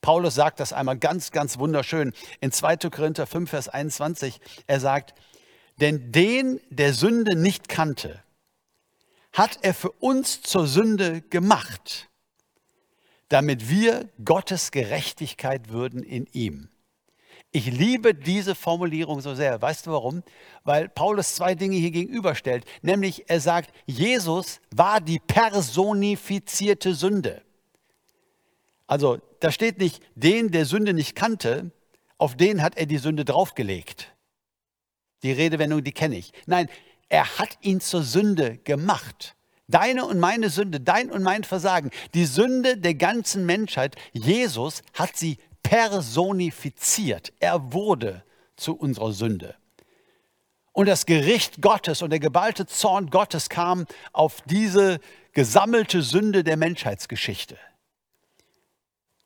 Paulus 0.00 0.34
sagt 0.34 0.58
das 0.58 0.72
einmal 0.72 0.98
ganz, 0.98 1.30
ganz 1.30 1.58
wunderschön 1.58 2.12
in 2.40 2.50
2. 2.50 2.76
Korinther 2.90 3.26
5, 3.26 3.48
Vers 3.48 3.68
21. 3.68 4.40
Er 4.66 4.80
sagt, 4.80 5.14
denn 5.80 6.10
den, 6.10 6.60
der 6.70 6.92
Sünde 6.92 7.36
nicht 7.36 7.68
kannte, 7.68 8.22
hat 9.32 9.60
er 9.62 9.74
für 9.74 9.92
uns 9.92 10.42
zur 10.42 10.66
Sünde 10.66 11.22
gemacht, 11.22 12.10
damit 13.28 13.70
wir 13.70 14.08
Gottes 14.24 14.72
Gerechtigkeit 14.72 15.70
würden 15.70 16.02
in 16.02 16.26
ihm. 16.32 16.71
Ich 17.54 17.66
liebe 17.66 18.14
diese 18.14 18.54
Formulierung 18.54 19.20
so 19.20 19.34
sehr. 19.34 19.60
Weißt 19.60 19.86
du 19.86 19.92
warum? 19.92 20.22
Weil 20.64 20.88
Paulus 20.88 21.34
zwei 21.34 21.54
Dinge 21.54 21.76
hier 21.76 21.90
gegenüberstellt. 21.90 22.64
Nämlich 22.80 23.28
er 23.28 23.40
sagt, 23.40 23.74
Jesus 23.84 24.60
war 24.74 25.02
die 25.02 25.18
personifizierte 25.18 26.94
Sünde. 26.94 27.42
Also 28.86 29.18
da 29.40 29.52
steht 29.52 29.78
nicht, 29.78 30.02
den, 30.14 30.50
der 30.50 30.64
Sünde 30.64 30.94
nicht 30.94 31.14
kannte, 31.14 31.70
auf 32.16 32.36
den 32.36 32.62
hat 32.62 32.76
er 32.76 32.86
die 32.86 32.98
Sünde 32.98 33.24
draufgelegt. 33.24 34.14
Die 35.22 35.32
Redewendung, 35.32 35.84
die 35.84 35.92
kenne 35.92 36.16
ich. 36.16 36.32
Nein, 36.46 36.68
er 37.10 37.38
hat 37.38 37.58
ihn 37.60 37.80
zur 37.80 38.02
Sünde 38.02 38.58
gemacht. 38.58 39.36
Deine 39.68 40.06
und 40.06 40.18
meine 40.18 40.48
Sünde, 40.48 40.80
dein 40.80 41.10
und 41.10 41.22
mein 41.22 41.44
Versagen, 41.44 41.90
die 42.14 42.24
Sünde 42.24 42.78
der 42.78 42.94
ganzen 42.94 43.44
Menschheit, 43.44 43.96
Jesus 44.12 44.82
hat 44.94 45.16
sie 45.16 45.38
personifiziert. 45.62 47.32
Er 47.40 47.72
wurde 47.72 48.24
zu 48.56 48.74
unserer 48.74 49.12
Sünde. 49.12 49.56
Und 50.72 50.86
das 50.86 51.04
Gericht 51.04 51.60
Gottes 51.60 52.00
und 52.02 52.10
der 52.10 52.20
geballte 52.20 52.66
Zorn 52.66 53.10
Gottes 53.10 53.48
kam 53.48 53.86
auf 54.12 54.40
diese 54.42 55.00
gesammelte 55.32 56.02
Sünde 56.02 56.44
der 56.44 56.56
Menschheitsgeschichte. 56.56 57.58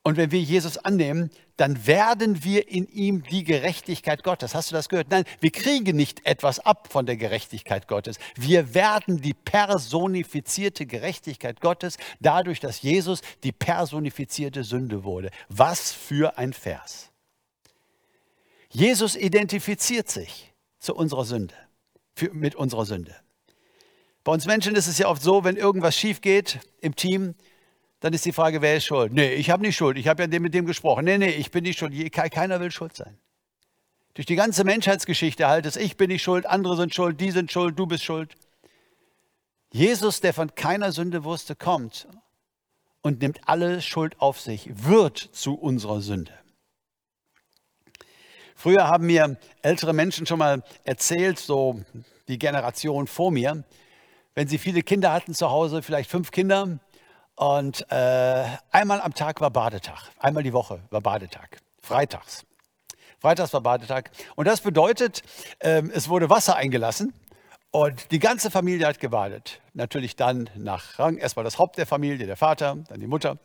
Und 0.03 0.17
wenn 0.17 0.31
wir 0.31 0.41
Jesus 0.41 0.79
annehmen, 0.79 1.31
dann 1.57 1.87
werden 1.87 2.45
wir 2.45 2.69
in 2.69 2.87
ihm 2.89 3.23
die 3.23 3.45
Gerechtigkeit 3.45 4.23
Gottes. 4.23 4.55
Hast 4.55 4.71
du 4.71 4.75
das 4.75 4.89
gehört? 4.89 5.11
Nein, 5.11 5.25
wir 5.41 5.51
kriegen 5.51 5.97
nicht 5.97 6.27
etwas 6.27 6.61
ab 6.61 6.89
von 6.91 7.07
der 7.07 7.17
Gerechtigkeit 7.17 7.89
Gottes. 7.89 8.19
Wir 8.37 8.75
werden 8.75 9.21
die 9.21 9.35
personifizierte 9.35 10.87
Gerechtigkeit 10.87 11.61
Gottes 11.61 11.97
dadurch, 12.21 12.61
dass 12.61 12.83
Jesus 12.83 13.21
die 13.43 13.53
personifizierte 13.53 14.65
Sünde 14.65 15.05
wurde. 15.05 15.31
Was 15.49 15.93
für 15.93 16.37
ein 16.39 16.53
Vers. 16.53 17.11
Jesus 18.69 19.17
identifiziert 19.17 20.11
sich 20.11 20.53
zu 20.79 20.95
unserer 20.95 21.25
Sünde, 21.25 21.55
für, 22.15 22.33
mit 22.35 22.55
unserer 22.55 22.85
Sünde. 22.85 23.17
Bei 24.23 24.33
uns 24.33 24.45
Menschen 24.45 24.75
ist 24.75 24.89
es 24.89 24.99
ja 24.99 25.09
oft 25.09 25.23
so, 25.23 25.45
wenn 25.45 25.57
irgendwas 25.57 25.97
schief 25.97 26.21
geht 26.21 26.59
im 26.81 26.97
Team, 26.97 27.35
dann 28.01 28.13
ist 28.13 28.25
die 28.25 28.33
Frage, 28.33 28.61
wer 28.63 28.77
ist 28.77 28.85
schuld? 28.85 29.13
Nee, 29.13 29.35
ich 29.35 29.51
habe 29.51 29.63
nicht 29.63 29.77
Schuld. 29.77 29.97
Ich 29.97 30.09
habe 30.09 30.23
ja 30.25 30.41
mit 30.41 30.53
dem 30.55 30.67
gesprochen. 30.67 31.05
Nee, 31.05 31.19
nee, 31.19 31.31
ich 31.31 31.51
bin 31.51 31.65
nicht 31.65 31.79
schuld. 31.79 31.95
Keiner 32.13 32.61
will 32.61 32.71
schuld 32.71 32.95
sein. 32.95 33.19
Durch 34.15 34.27
die 34.27 34.37
ganze 34.37 34.65
Menschheitsgeschichte 34.65 35.47
halt 35.47 35.67
es, 35.67 35.77
ich 35.77 35.97
bin 35.97 36.09
nicht 36.09 36.23
schuld, 36.23 36.47
andere 36.47 36.77
sind 36.77 36.95
schuld, 36.95 37.21
die 37.21 37.31
sind 37.31 37.53
schuld, 37.53 37.79
du 37.79 37.87
bist 37.87 38.03
schuld. 38.03 38.35
Jesus, 39.71 40.23
der 40.23 40.33
von 40.33 40.55
keiner 40.55 40.91
Sünde 40.91 41.23
wusste, 41.25 41.55
kommt 41.55 42.09
und 43.03 43.21
nimmt 43.21 43.41
alle 43.47 43.83
Schuld 43.83 44.19
auf 44.19 44.41
sich, 44.41 44.71
wird 44.73 45.19
zu 45.19 45.55
unserer 45.55 46.01
Sünde. 46.01 46.33
Früher 48.55 48.89
haben 48.89 49.05
mir 49.05 49.37
ältere 49.61 49.93
Menschen 49.93 50.27
schon 50.27 50.39
mal 50.39 50.63
erzählt, 50.85 51.39
so 51.39 51.83
die 52.27 52.39
Generation 52.39 53.07
vor 53.07 53.31
mir, 53.31 53.65
wenn 54.35 54.49
sie 54.49 54.57
viele 54.57 54.83
Kinder 54.83 55.13
hatten 55.13 55.35
zu 55.35 55.51
Hause, 55.51 55.83
vielleicht 55.83 56.11
fünf 56.11 56.31
Kinder, 56.31 56.79
und 57.37 57.87
äh, 57.91 58.45
einmal 58.71 59.01
am 59.01 59.15
Tag 59.15 59.41
war 59.41 59.51
Badetag. 59.51 60.11
Einmal 60.19 60.43
die 60.43 60.53
Woche 60.53 60.81
war 60.91 61.01
Badetag. 61.01 61.59
Freitags. 61.81 62.45
Freitags 63.21 63.53
war 63.53 63.61
Badetag. 63.61 64.11
Und 64.35 64.47
das 64.47 64.63
bedeutet, 64.63 65.23
äh, 65.59 65.83
es 65.93 66.09
wurde 66.09 66.31
Wasser 66.31 66.57
eingelassen 66.57 67.13
und 67.71 68.11
die 68.11 68.19
ganze 68.19 68.51
Familie 68.51 68.87
hat 68.87 69.01
gebadet. 69.01 69.61
Natürlich 69.75 70.17
dann 70.17 70.49
nach 70.57 70.99
Rang. 70.99 71.19
Erstmal 71.19 71.45
das 71.45 71.59
Haupt 71.59 71.77
der 71.79 71.87
Familie, 71.87 72.27
der 72.27 72.37
Vater, 72.37 72.79
dann 72.89 73.01
die 73.01 73.07
Mutter, 73.07 73.39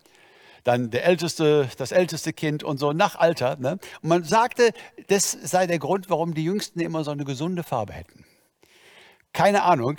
dann 0.63 0.89
der 0.89 1.05
älteste, 1.05 1.69
das 1.77 1.91
älteste 1.91 2.31
Kind 2.31 2.63
und 2.63 2.77
so 2.77 2.93
nach 2.93 3.15
Alter. 3.15 3.57
Ne? 3.57 3.77
Und 4.01 4.09
man 4.09 4.23
sagte, 4.23 4.71
das 5.07 5.31
sei 5.31 5.67
der 5.67 5.79
Grund, 5.79 6.09
warum 6.09 6.33
die 6.33 6.45
Jüngsten 6.45 6.79
immer 6.79 7.03
so 7.03 7.11
eine 7.11 7.25
gesunde 7.25 7.63
Farbe 7.63 7.93
hätten. 7.93 8.25
Keine 9.33 9.63
Ahnung, 9.63 9.97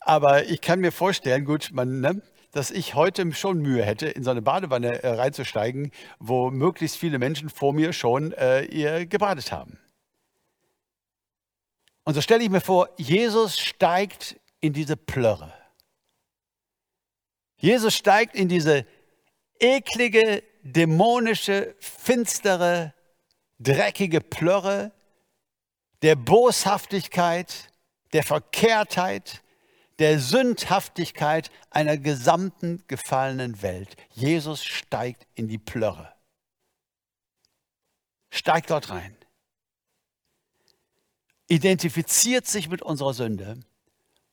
aber 0.00 0.44
ich 0.44 0.60
kann 0.60 0.80
mir 0.80 0.92
vorstellen, 0.92 1.46
gut, 1.46 1.70
man, 1.72 2.00
ne, 2.00 2.22
dass 2.54 2.70
ich 2.70 2.94
heute 2.94 3.32
schon 3.32 3.58
Mühe 3.58 3.84
hätte, 3.84 4.06
in 4.06 4.22
so 4.22 4.30
eine 4.30 4.40
Badewanne 4.40 5.02
äh, 5.02 5.08
reinzusteigen, 5.08 5.90
wo 6.20 6.50
möglichst 6.50 6.96
viele 6.96 7.18
Menschen 7.18 7.50
vor 7.50 7.72
mir 7.72 7.92
schon 7.92 8.32
äh, 8.32 8.62
ihr 8.66 9.06
gebadet 9.06 9.50
haben. 9.50 9.78
Und 12.04 12.14
so 12.14 12.20
stelle 12.20 12.44
ich 12.44 12.50
mir 12.50 12.60
vor, 12.60 12.90
Jesus 12.96 13.58
steigt 13.58 14.38
in 14.60 14.72
diese 14.72 14.96
Plörre. 14.96 15.52
Jesus 17.56 17.96
steigt 17.96 18.36
in 18.36 18.48
diese 18.48 18.86
eklige, 19.58 20.44
dämonische, 20.62 21.74
finstere, 21.80 22.94
dreckige 23.58 24.20
Plörre 24.20 24.92
der 26.02 26.14
Boshaftigkeit, 26.14 27.72
der 28.12 28.22
Verkehrtheit, 28.22 29.42
der 29.98 30.18
Sündhaftigkeit 30.18 31.50
einer 31.70 31.96
gesamten 31.96 32.82
gefallenen 32.88 33.62
Welt. 33.62 33.96
Jesus 34.10 34.64
steigt 34.64 35.26
in 35.34 35.48
die 35.48 35.58
Plörre. 35.58 36.12
steigt 38.30 38.70
dort 38.70 38.90
rein, 38.90 39.16
identifiziert 41.46 42.46
sich 42.46 42.68
mit 42.68 42.82
unserer 42.82 43.14
Sünde 43.14 43.60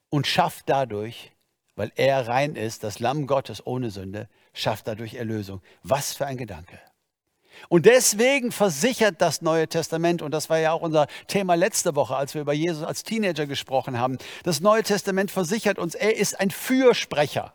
und 0.10 0.26
schafft 0.26 0.69
dadurch, 0.69 1.32
weil 1.76 1.91
er 1.95 2.28
rein 2.28 2.56
ist, 2.56 2.84
das 2.84 3.00
Lamm 3.00 3.28
Gottes 3.28 3.65
ohne 3.65 3.91
Sünde, 3.91 4.28
schafft 4.54 4.88
dadurch 4.88 5.13
Erlösung. 5.13 5.62
Was 5.84 6.13
für 6.13 6.26
ein 6.26 6.38
Gedanke. 6.38 6.80
Und 7.69 7.85
deswegen 7.85 8.51
versichert 8.51 9.15
das 9.19 9.41
Neue 9.41 9.67
Testament, 9.67 10.21
und 10.21 10.31
das 10.31 10.49
war 10.49 10.59
ja 10.59 10.71
auch 10.71 10.81
unser 10.81 11.07
Thema 11.27 11.55
letzte 11.55 11.95
Woche, 11.95 12.15
als 12.15 12.33
wir 12.33 12.41
über 12.41 12.53
Jesus 12.53 12.83
als 12.83 13.03
Teenager 13.03 13.45
gesprochen 13.45 13.99
haben, 13.99 14.17
das 14.43 14.59
Neue 14.59 14.83
Testament 14.83 15.31
versichert 15.31 15.79
uns, 15.79 15.95
er 15.95 16.15
ist 16.15 16.39
ein 16.39 16.51
Fürsprecher. 16.51 17.53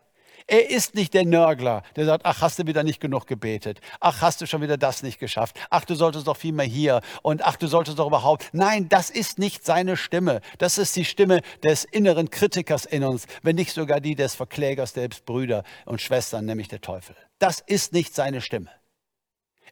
Er 0.49 0.71
ist 0.71 0.95
nicht 0.95 1.13
der 1.13 1.25
Nörgler, 1.25 1.83
der 1.97 2.07
sagt, 2.07 2.25
ach, 2.25 2.41
hast 2.41 2.61
du 2.61 2.67
wieder 2.69 2.85
nicht 2.85 3.01
genug 3.01 3.27
gebetet. 3.27 3.81
Ach, 3.99 4.23
hast 4.23 4.41
du 4.41 4.47
schon 4.47 4.63
wieder 4.63 4.77
das 4.77 5.03
nicht 5.03 5.19
geschafft. 5.19 5.57
Ach, 5.71 5.85
du 5.85 5.97
solltest 5.97 6.29
doch 6.29 6.37
viel 6.37 6.53
mehr 6.53 6.67
hier. 6.67 7.01
Und 7.23 7.45
ach, 7.45 7.57
du 7.57 7.67
solltest 7.67 7.99
doch 7.99 8.07
überhaupt. 8.07 8.51
Nein, 8.53 8.89
das 8.89 9.11
ist 9.11 9.41
nicht 9.41 9.65
seine 9.65 9.97
Stimme. 9.97 10.41
Das 10.59 10.79
ist 10.79 10.95
die 10.95 11.05
Stimme 11.05 11.41
des 11.65 11.85
inneren 11.85 12.31
Kritikers 12.31 12.85
in 12.85 13.03
uns, 13.03 13.27
wenn 13.43 13.57
nicht 13.57 13.73
sogar 13.73 14.01
die 14.01 14.15
des 14.15 14.37
Verklägers, 14.37 14.93
selbst 14.93 15.27
Brüder 15.27 15.65
und 15.85 16.01
Schwestern, 16.01 16.45
nämlich 16.45 16.69
der 16.69 16.81
Teufel. 16.81 17.17
Das 17.41 17.59
ist 17.59 17.93
nicht 17.93 18.15
seine 18.15 18.41
Stimme. 18.41 18.71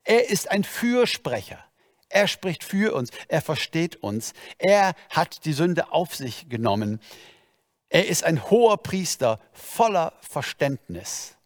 Er 0.05 0.29
ist 0.31 0.51
ein 0.51 0.65
Fürsprecher. 0.65 1.65
Er 2.09 2.29
spricht 2.29 2.63
für 2.63 2.95
uns. 2.95 3.11
Er 3.29 3.41
versteht 3.41 3.97
uns. 3.97 4.35
Er 4.59 4.95
hat 5.11 5.45
die 5.45 5.53
Sünde 5.53 5.93
auf 5.93 6.15
sich 6.15 6.49
genommen. 6.49 7.01
Er 7.89 8.07
ist 8.07 8.25
ein 8.25 8.51
hoher 8.51 8.79
Priester 8.79 9.41
voller 9.53 10.13
Verständnis. 10.21 11.37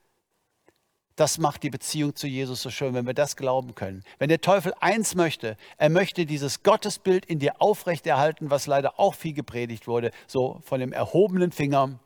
Das 1.16 1.38
macht 1.38 1.64
die 1.64 1.70
Beziehung 1.70 2.14
zu 2.14 2.28
Jesus 2.28 2.62
so 2.62 2.70
schön, 2.70 2.94
wenn 2.94 3.06
wir 3.06 3.14
das 3.14 3.34
glauben 3.34 3.74
können. 3.74 4.04
Wenn 4.18 4.28
der 4.28 4.40
Teufel 4.40 4.72
eins 4.78 5.16
möchte, 5.16 5.56
er 5.76 5.88
möchte 5.88 6.26
dieses 6.26 6.62
Gottesbild 6.62 7.26
in 7.26 7.40
dir 7.40 7.60
aufrechterhalten, 7.60 8.50
was 8.50 8.68
leider 8.68 9.00
auch 9.00 9.14
viel 9.14 9.32
gepredigt 9.32 9.88
wurde, 9.88 10.12
so 10.28 10.60
von 10.64 10.78
dem 10.78 10.92
erhobenen 10.92 11.50
Finger 11.50 11.98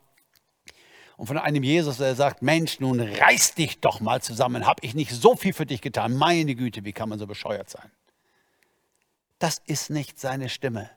und 1.23 1.27
von 1.27 1.37
einem 1.37 1.63
Jesus, 1.63 1.99
der 1.99 2.15
sagt, 2.15 2.41
Mensch, 2.41 2.81
nun 2.81 2.99
reiß 2.99 3.55
dich 3.55 3.79
doch 3.79 4.01
mal 4.01 4.21
zusammen, 4.21 4.65
habe 4.65 4.85
ich 4.85 4.93
nicht 4.93 5.11
so 5.13 5.37
viel 5.37 5.53
für 5.53 5.65
dich 5.65 5.79
getan. 5.79 6.17
Meine 6.17 6.53
Güte, 6.53 6.83
wie 6.83 6.91
kann 6.91 7.07
man 7.07 7.17
so 7.17 7.25
bescheuert 7.27 7.69
sein? 7.69 7.89
Das 9.39 9.61
ist 9.65 9.89
nicht 9.89 10.19
seine 10.19 10.49
Stimme. 10.49 10.89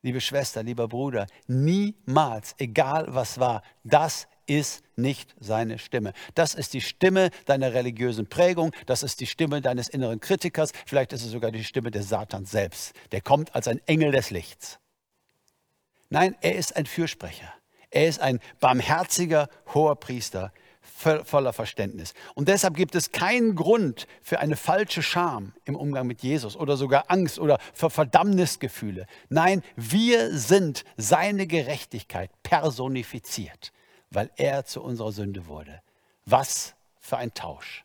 Liebe 0.00 0.22
Schwester, 0.22 0.62
lieber 0.62 0.88
Bruder, 0.88 1.26
niemals, 1.48 2.54
egal 2.56 3.04
was 3.08 3.40
war, 3.40 3.62
das 3.84 4.26
ist 4.46 4.84
nicht 4.96 5.34
seine 5.38 5.78
Stimme. 5.78 6.14
Das 6.34 6.54
ist 6.54 6.72
die 6.72 6.80
Stimme 6.80 7.28
deiner 7.44 7.74
religiösen 7.74 8.30
Prägung, 8.30 8.72
das 8.86 9.02
ist 9.02 9.20
die 9.20 9.26
Stimme 9.26 9.60
deines 9.60 9.90
inneren 9.90 10.18
Kritikers, 10.18 10.72
vielleicht 10.86 11.12
ist 11.12 11.26
es 11.26 11.30
sogar 11.30 11.52
die 11.52 11.64
Stimme 11.64 11.90
des 11.90 12.08
Satans 12.08 12.50
selbst. 12.50 12.94
Der 13.10 13.20
kommt 13.20 13.54
als 13.54 13.68
ein 13.68 13.86
Engel 13.86 14.12
des 14.12 14.30
Lichts. 14.30 14.78
Nein, 16.08 16.36
er 16.40 16.54
ist 16.54 16.74
ein 16.74 16.86
Fürsprecher. 16.86 17.52
Er 17.92 18.08
ist 18.08 18.20
ein 18.20 18.40
barmherziger 18.58 19.48
hoher 19.74 19.96
Priester 19.96 20.52
voller 21.24 21.52
Verständnis. 21.52 22.14
Und 22.34 22.48
deshalb 22.48 22.74
gibt 22.74 22.94
es 22.94 23.12
keinen 23.12 23.54
Grund 23.54 24.06
für 24.22 24.40
eine 24.40 24.56
falsche 24.56 25.02
Scham 25.02 25.52
im 25.64 25.76
Umgang 25.76 26.06
mit 26.06 26.22
Jesus 26.22 26.56
oder 26.56 26.76
sogar 26.76 27.04
Angst 27.08 27.38
oder 27.38 27.58
für 27.74 27.90
Verdammnisgefühle. 27.90 29.06
Nein, 29.28 29.62
wir 29.76 30.36
sind 30.36 30.84
seine 30.96 31.46
Gerechtigkeit 31.46 32.30
personifiziert, 32.42 33.72
weil 34.10 34.30
er 34.36 34.64
zu 34.64 34.82
unserer 34.82 35.12
Sünde 35.12 35.46
wurde. 35.46 35.82
Was 36.24 36.74
für 37.00 37.18
ein 37.18 37.34
Tausch. 37.34 37.84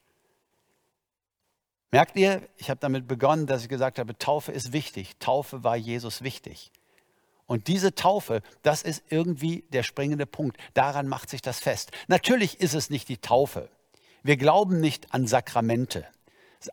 Merkt 1.91 2.15
ihr, 2.17 2.41
ich 2.57 2.69
habe 2.69 2.79
damit 2.79 3.07
begonnen, 3.07 3.45
dass 3.45 3.63
ich 3.63 3.69
gesagt 3.69 3.99
habe, 3.99 4.17
Taufe 4.17 4.51
ist 4.51 4.73
wichtig. 4.73 5.17
Taufe 5.19 5.63
war 5.63 5.75
Jesus 5.75 6.21
wichtig. 6.21 6.71
Und 7.47 7.67
diese 7.67 7.95
Taufe, 7.95 8.41
das 8.61 8.83
ist 8.83 9.03
irgendwie 9.09 9.63
der 9.69 9.83
springende 9.83 10.25
Punkt. 10.25 10.57
Daran 10.73 11.07
macht 11.07 11.29
sich 11.29 11.41
das 11.41 11.59
fest. 11.59 11.91
Natürlich 12.07 12.59
ist 12.59 12.75
es 12.75 12.89
nicht 12.89 13.07
die 13.09 13.17
Taufe. 13.17 13.69
Wir 14.21 14.37
glauben 14.37 14.81
nicht 14.81 15.13
an 15.13 15.27
Sakramente. 15.27 16.05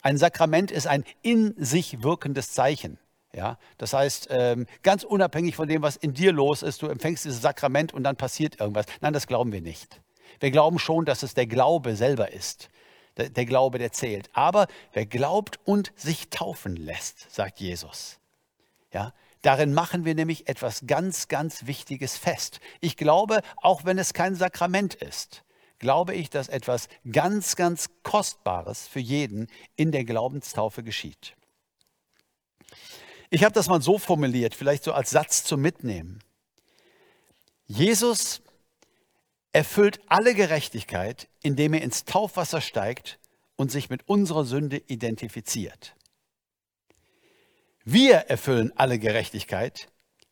Ein 0.03 0.19
Sakrament 0.19 0.73
ist 0.73 0.89
ein 0.89 1.05
in 1.23 1.55
sich 1.57 2.03
wirkendes 2.03 2.53
Zeichen. 2.53 2.99
Ja, 3.33 3.59
das 3.79 3.93
heißt, 3.93 4.29
ähm, 4.31 4.67
ganz 4.83 5.03
unabhängig 5.03 5.57
von 5.57 5.69
dem, 5.69 5.83
was 5.83 5.97
in 5.97 6.15
dir 6.15 6.33
los 6.33 6.63
ist, 6.63 6.83
du 6.83 6.87
empfängst 6.87 7.25
dieses 7.25 7.43
Sakrament 7.43 7.93
und 7.93 8.05
dann 8.05 8.15
passiert 8.15 8.61
irgendwas. 8.61 8.87
Nein, 9.01 9.13
das 9.13 9.27
glauben 9.27 9.53
wir 9.53 9.61
nicht. 9.61 10.01
Wir 10.39 10.53
glauben 10.53 10.79
schon, 10.79 11.05
dass 11.05 11.25
es 11.25 11.35
der 11.35 11.47
Glaube 11.47 11.97
selber 11.97 12.33
ist. 12.33 12.69
Der, 13.17 13.31
der 13.31 13.45
Glaube, 13.45 13.79
der 13.79 13.93
zählt. 13.93 14.31
Aber 14.33 14.69
wer 14.93 15.07
glaubt 15.07 15.59
und 15.65 15.93
sich 15.97 16.31
taufen 16.31 16.77
lässt, 16.77 17.33
sagt 17.33 17.61
Jesus, 17.61 18.19
ja, 18.93 19.13
Darin 19.45 19.75
machen 19.75 20.07
wir 20.07 20.15
nämlich 20.15 20.49
etwas 20.49 20.87
ganz, 20.87 21.29
ganz 21.29 21.67
Wichtiges 21.67 22.17
fest. 22.17 22.61
Ich 22.81 22.97
glaube, 22.97 23.43
auch 23.59 23.85
wenn 23.85 23.99
es 23.99 24.15
kein 24.15 24.35
Sakrament 24.37 24.95
ist, 24.95 25.45
glaube 25.79 26.15
ich, 26.15 26.31
dass 26.31 26.49
etwas 26.49 26.89
ganz, 27.13 27.55
ganz 27.55 27.91
Kostbares 28.05 28.89
für 28.89 29.01
jeden 29.01 29.49
in 29.77 29.93
der 29.93 30.07
Glaubenstaufe 30.07 30.83
geschieht. 30.83 31.37
Ich 33.29 33.45
habe 33.45 33.53
das 33.53 33.69
mal 33.69 33.83
so 33.83 33.99
formuliert, 33.99 34.55
vielleicht 34.55 34.83
so 34.83 34.95
als 34.95 35.11
Satz 35.11 35.45
zum 35.45 35.61
Mitnehmen. 35.61 36.25
Jesus 37.67 38.41
erfüllt 39.53 40.01
alle 40.07 40.35
Gerechtigkeit, 40.35 41.29
indem 41.43 41.75
er 41.75 41.83
ins 41.83 42.07
Taufwasser 42.07 42.63
steigt 42.63 43.19
und 43.57 43.71
sich 43.71 43.91
mit 43.91 44.09
unserer 44.09 44.47
Sünde 44.47 44.79
identifiziert. 44.87 45.95
Wir 47.87 48.15
erfüllen 48.15 48.73
alle 48.77 48.99
Gerechtigkeit, 48.99 49.89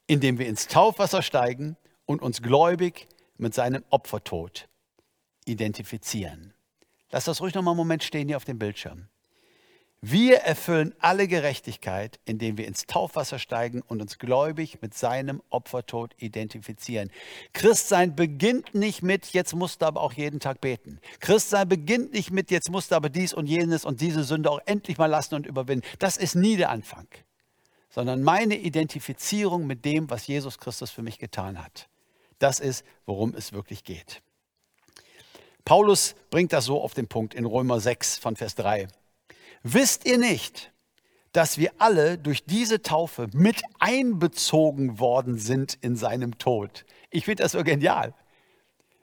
indem 0.07 0.38
wir 0.38 0.49
ins 0.49 0.69
Taufwasser 0.69 1.21
steigen 1.21 1.77
und 2.07 2.23
uns 2.23 2.41
gläubig 2.41 3.09
mit 3.37 3.53
seinem 3.53 3.85
Opfertod 3.91 4.71
identifizieren. 5.45 6.55
Lass 7.11 7.27
das 7.27 7.43
ruhig 7.43 7.53
noch 7.55 7.61
mal 7.61 7.73
einen 7.73 7.77
Moment 7.77 8.05
stehen 8.05 8.29
hier 8.29 8.38
auf 8.38 8.47
dem 8.47 8.59
Bildschirm. 8.59 9.09
Wir 10.01 10.38
erfüllen 10.38 10.95
alle 10.99 11.29
Gerechtigkeit, 11.29 12.21
indem 12.25 12.57
wir 12.57 12.67
ins 12.67 12.87
Taufwasser 12.87 13.38
steigen 13.38 13.83
und 13.83 14.01
uns 14.01 14.19
gläubig 14.19 14.81
mit 14.81 14.95
seinem 14.95 15.43
Opfertod 15.51 16.15
identifizieren. 16.17 17.11
Christsein 17.53 18.17
beginnt 18.17 18.75
nicht 18.75 19.03
mit, 19.03 19.27
jetzt 19.27 19.55
musst 19.55 19.83
du 19.83 19.87
aber 19.87 20.01
auch 20.01 20.15
jeden 20.15 20.41
Tag 20.41 20.62
beten. 20.62 21.01
Christsein 21.21 21.69
beginnt 21.69 22.15
nicht 22.15 22.31
mit, 22.31 22.51
jetzt 22.51 22.71
musst 22.71 22.93
du 22.93 22.97
aber 22.97 23.11
dies 23.11 23.35
und 23.35 23.47
jenes 23.47 23.85
und 23.85 24.01
diese 24.01 24.25
Sünde 24.25 24.51
auch 24.51 24.61
endlich 24.65 24.97
mal 24.97 25.05
lassen 25.05 25.35
und 25.35 25.47
überwinden. 25.47 25.87
Das 25.99 26.17
ist 26.17 26.35
nie 26.35 26.57
der 26.57 26.71
Anfang 26.71 27.07
sondern 27.92 28.22
meine 28.22 28.57
Identifizierung 28.57 29.66
mit 29.66 29.85
dem, 29.85 30.09
was 30.11 30.26
Jesus 30.26 30.59
Christus 30.59 30.90
für 30.90 31.02
mich 31.02 31.18
getan 31.18 31.62
hat. 31.62 31.88
Das 32.38 32.59
ist, 32.59 32.85
worum 33.05 33.35
es 33.35 33.52
wirklich 33.52 33.85
geht. 33.85 34.22
Paulus 35.64 36.16
bringt 36.31 36.52
das 36.52 36.64
so 36.64 36.81
auf 36.81 36.94
den 36.94 37.07
Punkt 37.07 37.35
in 37.35 37.44
Römer 37.44 37.81
6 37.81 38.18
von 38.18 38.35
Vers 38.35 38.55
3. 38.57 38.88
Wisst 39.62 40.07
ihr 40.07 40.18
nicht, 40.18 40.72
dass 41.33 41.59
wir 41.59 41.70
alle 41.78 42.18
durch 42.18 42.44
diese 42.44 42.83
Taufe 42.83 43.28
mit 43.33 43.62
einbezogen 43.78 44.98
worden 44.98 45.38
sind 45.38 45.78
in 45.83 45.94
seinem 45.94 46.38
Tod? 46.38 46.85
Ich 47.11 47.26
finde 47.26 47.42
das 47.42 47.52
so 47.52 47.62
genial. 47.62 48.14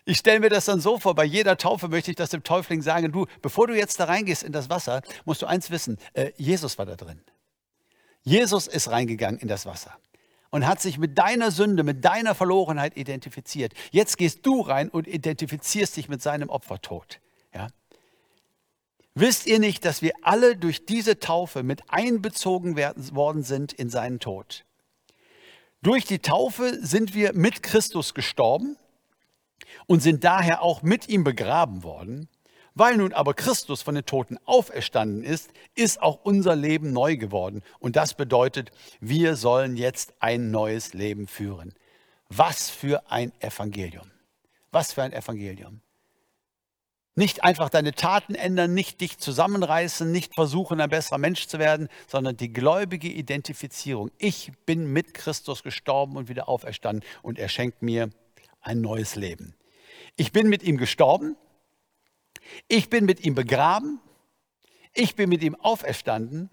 Ich 0.03 0.17
stelle 0.17 0.39
mir 0.39 0.49
das 0.49 0.65
dann 0.65 0.81
so 0.81 0.97
vor, 0.97 1.13
bei 1.13 1.23
jeder 1.23 1.57
Taufe 1.57 1.87
möchte 1.87 2.09
ich 2.09 2.17
das 2.17 2.31
dem 2.31 2.43
Täufling 2.43 2.81
sagen, 2.81 3.11
du, 3.11 3.27
bevor 3.43 3.67
du 3.67 3.77
jetzt 3.77 3.99
da 3.99 4.05
reingehst 4.05 4.41
in 4.41 4.51
das 4.51 4.69
Wasser, 4.69 5.03
musst 5.25 5.43
du 5.43 5.45
eins 5.45 5.69
wissen, 5.69 5.99
äh, 6.13 6.31
Jesus 6.37 6.79
war 6.79 6.87
da 6.87 6.95
drin. 6.95 7.21
Jesus 8.23 8.67
ist 8.67 8.89
reingegangen 8.89 9.39
in 9.39 9.47
das 9.47 9.65
Wasser 9.65 9.97
und 10.49 10.67
hat 10.67 10.81
sich 10.81 10.97
mit 10.97 11.17
deiner 11.17 11.51
Sünde, 11.51 11.83
mit 11.83 12.03
deiner 12.03 12.35
Verlorenheit 12.35 12.97
identifiziert. 12.97 13.73
Jetzt 13.91 14.17
gehst 14.17 14.45
du 14.45 14.61
rein 14.61 14.89
und 14.89 15.07
identifizierst 15.07 15.95
dich 15.97 16.09
mit 16.09 16.21
seinem 16.21 16.49
Opfertod. 16.49 17.19
Ja? 17.53 17.67
Wisst 19.15 19.47
ihr 19.47 19.59
nicht, 19.59 19.85
dass 19.85 20.01
wir 20.01 20.13
alle 20.21 20.55
durch 20.55 20.85
diese 20.85 21.19
Taufe 21.19 21.63
mit 21.63 21.83
einbezogen 21.89 22.75
werden, 22.75 23.15
worden 23.15 23.43
sind 23.43 23.73
in 23.73 23.89
seinen 23.89 24.19
Tod? 24.19 24.65
Durch 25.81 26.05
die 26.05 26.19
Taufe 26.19 26.77
sind 26.85 27.13
wir 27.13 27.33
mit 27.33 27.63
Christus 27.63 28.13
gestorben 28.13 28.77
und 29.87 30.01
sind 30.01 30.23
daher 30.23 30.61
auch 30.61 30.81
mit 30.81 31.07
ihm 31.07 31.23
begraben 31.23 31.83
worden. 31.83 32.27
Weil 32.75 32.97
nun 32.97 33.13
aber 33.13 33.33
Christus 33.33 33.81
von 33.81 33.95
den 33.95 34.05
Toten 34.05 34.37
auferstanden 34.45 35.23
ist, 35.23 35.49
ist 35.75 36.01
auch 36.01 36.19
unser 36.23 36.55
Leben 36.55 36.93
neu 36.93 37.17
geworden. 37.17 37.63
Und 37.79 37.95
das 37.95 38.13
bedeutet, 38.13 38.71
wir 38.99 39.35
sollen 39.35 39.75
jetzt 39.75 40.13
ein 40.19 40.51
neues 40.51 40.93
Leben 40.93 41.27
führen. 41.27 41.73
Was 42.29 42.69
für 42.69 43.11
ein 43.11 43.31
Evangelium. 43.39 44.11
Was 44.71 44.93
für 44.93 45.03
ein 45.03 45.13
Evangelium. 45.13 45.81
Nicht 47.15 47.43
einfach 47.43 47.69
deine 47.69 47.91
Taten 47.91 48.33
ändern, 48.33 48.73
nicht 48.73 49.01
dich 49.01 49.17
zusammenreißen, 49.17 50.09
nicht 50.09 50.35
versuchen, 50.35 50.79
ein 50.79 50.89
besserer 50.89 51.17
Mensch 51.17 51.47
zu 51.47 51.59
werden, 51.59 51.89
sondern 52.07 52.37
die 52.37 52.53
gläubige 52.53 53.09
Identifizierung. 53.09 54.09
Ich 54.19 54.53
bin 54.65 54.93
mit 54.93 55.13
Christus 55.13 55.63
gestorben 55.63 56.15
und 56.15 56.29
wieder 56.29 56.47
auferstanden 56.47 57.03
und 57.21 57.37
er 57.37 57.49
schenkt 57.49 57.81
mir 57.81 58.09
ein 58.61 58.79
neues 58.79 59.15
Leben. 59.15 59.53
Ich 60.15 60.31
bin 60.31 60.47
mit 60.47 60.63
ihm 60.63 60.77
gestorben, 60.77 61.35
ich 62.67 62.89
bin 62.89 63.05
mit 63.05 63.25
ihm 63.25 63.35
begraben, 63.35 63.99
ich 64.93 65.15
bin 65.15 65.29
mit 65.29 65.43
ihm 65.43 65.55
auferstanden 65.55 66.49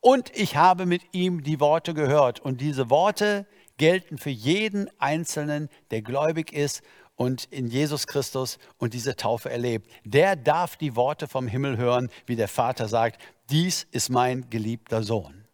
Und 0.00 0.30
ich 0.36 0.56
habe 0.56 0.86
mit 0.86 1.02
ihm 1.12 1.42
die 1.42 1.58
Worte 1.58 1.92
gehört. 1.92 2.38
Und 2.40 2.60
diese 2.60 2.88
Worte 2.88 3.46
gelten 3.78 4.18
für 4.18 4.30
jeden 4.30 4.88
Einzelnen, 5.00 5.68
der 5.90 6.02
gläubig 6.02 6.52
ist 6.52 6.82
und 7.16 7.46
in 7.46 7.66
Jesus 7.66 8.06
Christus 8.06 8.58
und 8.78 8.94
diese 8.94 9.16
Taufe 9.16 9.50
erlebt. 9.50 9.90
Der 10.04 10.36
darf 10.36 10.76
die 10.76 10.94
Worte 10.94 11.26
vom 11.26 11.48
Himmel 11.48 11.76
hören, 11.76 12.10
wie 12.26 12.36
der 12.36 12.48
Vater 12.48 12.86
sagt, 12.86 13.20
dies 13.50 13.86
ist 13.90 14.08
mein 14.08 14.48
geliebter 14.50 15.02
Sohn. 15.02 15.44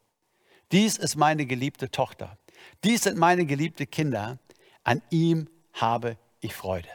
Dies 0.72 0.98
ist 0.98 1.16
meine 1.16 1.46
geliebte 1.46 1.90
Tochter. 1.90 2.37
Dies 2.83 3.04
sind 3.04 3.16
meine 3.16 3.46
geliebten 3.46 3.90
Kinder. 3.90 4.38
An 4.83 5.00
ihm 5.11 5.48
habe 5.72 6.18
ich 6.40 6.54
Freude. 6.54 6.88